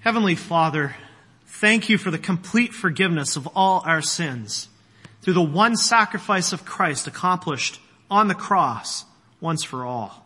Heavenly 0.00 0.34
Father, 0.34 0.96
thank 1.46 1.88
you 1.88 1.96
for 1.96 2.10
the 2.10 2.18
complete 2.18 2.74
forgiveness 2.74 3.36
of 3.36 3.46
all 3.54 3.82
our 3.86 4.02
sins 4.02 4.68
through 5.22 5.32
the 5.32 5.42
one 5.42 5.76
sacrifice 5.76 6.52
of 6.52 6.66
Christ 6.66 7.06
accomplished 7.06 7.80
on 8.10 8.28
the 8.28 8.34
cross 8.34 9.06
once 9.40 9.64
for 9.64 9.86
all. 9.86 10.23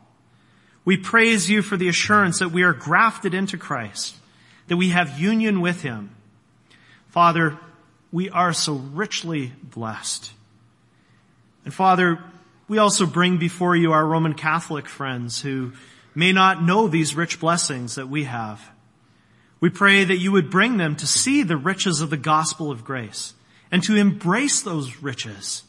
We 0.89 0.97
praise 0.97 1.51
you 1.51 1.61
for 1.61 1.76
the 1.76 1.91
assurance 1.91 2.39
that 2.39 2.51
we 2.51 2.62
are 2.62 2.72
grafted 2.72 3.34
into 3.34 3.59
Christ, 3.59 4.16
that 4.68 4.78
we 4.78 4.89
have 4.89 5.20
union 5.20 5.61
with 5.61 5.82
him. 5.82 6.16
Father, 7.09 7.59
we 8.11 8.30
are 8.30 8.55
so 8.55 8.72
richly 8.72 9.53
blessed. 9.62 10.32
And 11.66 11.74
Father, 11.74 12.24
we 12.68 12.78
also 12.78 13.05
bring 13.05 13.36
before 13.36 13.76
you 13.76 13.93
our 13.93 14.07
Roman 14.07 14.32
Catholic 14.32 14.89
friends 14.89 15.43
who 15.43 15.74
may 16.14 16.32
not 16.32 16.62
know 16.62 16.89
these 16.89 17.14
rich 17.14 17.39
blessings 17.39 17.97
that 17.97 18.09
we 18.09 18.24
have. 18.24 18.70
We 19.61 19.68
pray 19.68 20.05
that 20.05 20.16
you 20.16 20.32
would 20.32 20.49
bring 20.49 20.78
them 20.78 20.97
to 20.97 21.07
see 21.07 21.43
the 21.43 21.59
riches 21.59 22.01
of 22.01 22.09
the 22.09 22.16
gospel 22.16 22.70
of 22.70 22.86
grace 22.86 23.34
and 23.70 23.82
to 23.82 23.95
embrace 23.95 24.62
those 24.62 25.03
riches. 25.03 25.64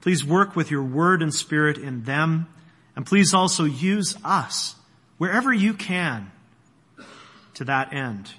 Please 0.00 0.24
work 0.24 0.56
with 0.56 0.72
your 0.72 0.82
word 0.82 1.22
and 1.22 1.32
spirit 1.32 1.78
in 1.78 2.02
them, 2.02 2.48
and 2.96 3.06
please 3.06 3.34
also 3.34 3.64
use 3.64 4.16
us 4.24 4.74
wherever 5.18 5.52
you 5.52 5.74
can 5.74 6.32
to 7.54 7.64
that 7.64 7.92
end. 7.92 8.32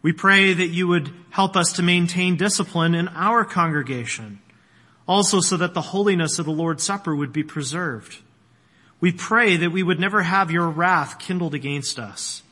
We 0.00 0.12
pray 0.12 0.54
that 0.54 0.68
you 0.68 0.88
would 0.88 1.12
help 1.30 1.54
us 1.56 1.74
to 1.74 1.82
maintain 1.82 2.36
discipline 2.36 2.94
in 2.94 3.08
our 3.08 3.44
congregation, 3.44 4.40
also 5.06 5.40
so 5.40 5.56
that 5.58 5.74
the 5.74 5.80
holiness 5.80 6.38
of 6.38 6.46
the 6.46 6.52
Lord's 6.52 6.82
Supper 6.82 7.14
would 7.14 7.32
be 7.32 7.42
preserved. 7.42 8.18
We 9.00 9.12
pray 9.12 9.56
that 9.58 9.70
we 9.70 9.82
would 9.82 10.00
never 10.00 10.22
have 10.22 10.50
your 10.50 10.68
wrath 10.68 11.18
kindled 11.18 11.54
against 11.54 11.98
us. 11.98 12.42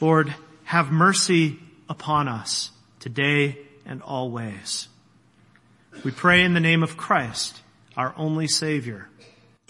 Lord, 0.00 0.34
have 0.64 0.90
mercy 0.92 1.58
upon 1.88 2.28
us 2.28 2.70
today 3.00 3.58
and 3.84 4.02
always. 4.02 4.88
We 6.04 6.10
pray 6.10 6.42
in 6.42 6.54
the 6.54 6.60
name 6.60 6.82
of 6.82 6.96
Christ, 6.96 7.60
our 7.96 8.12
only 8.16 8.48
Savior. 8.48 9.08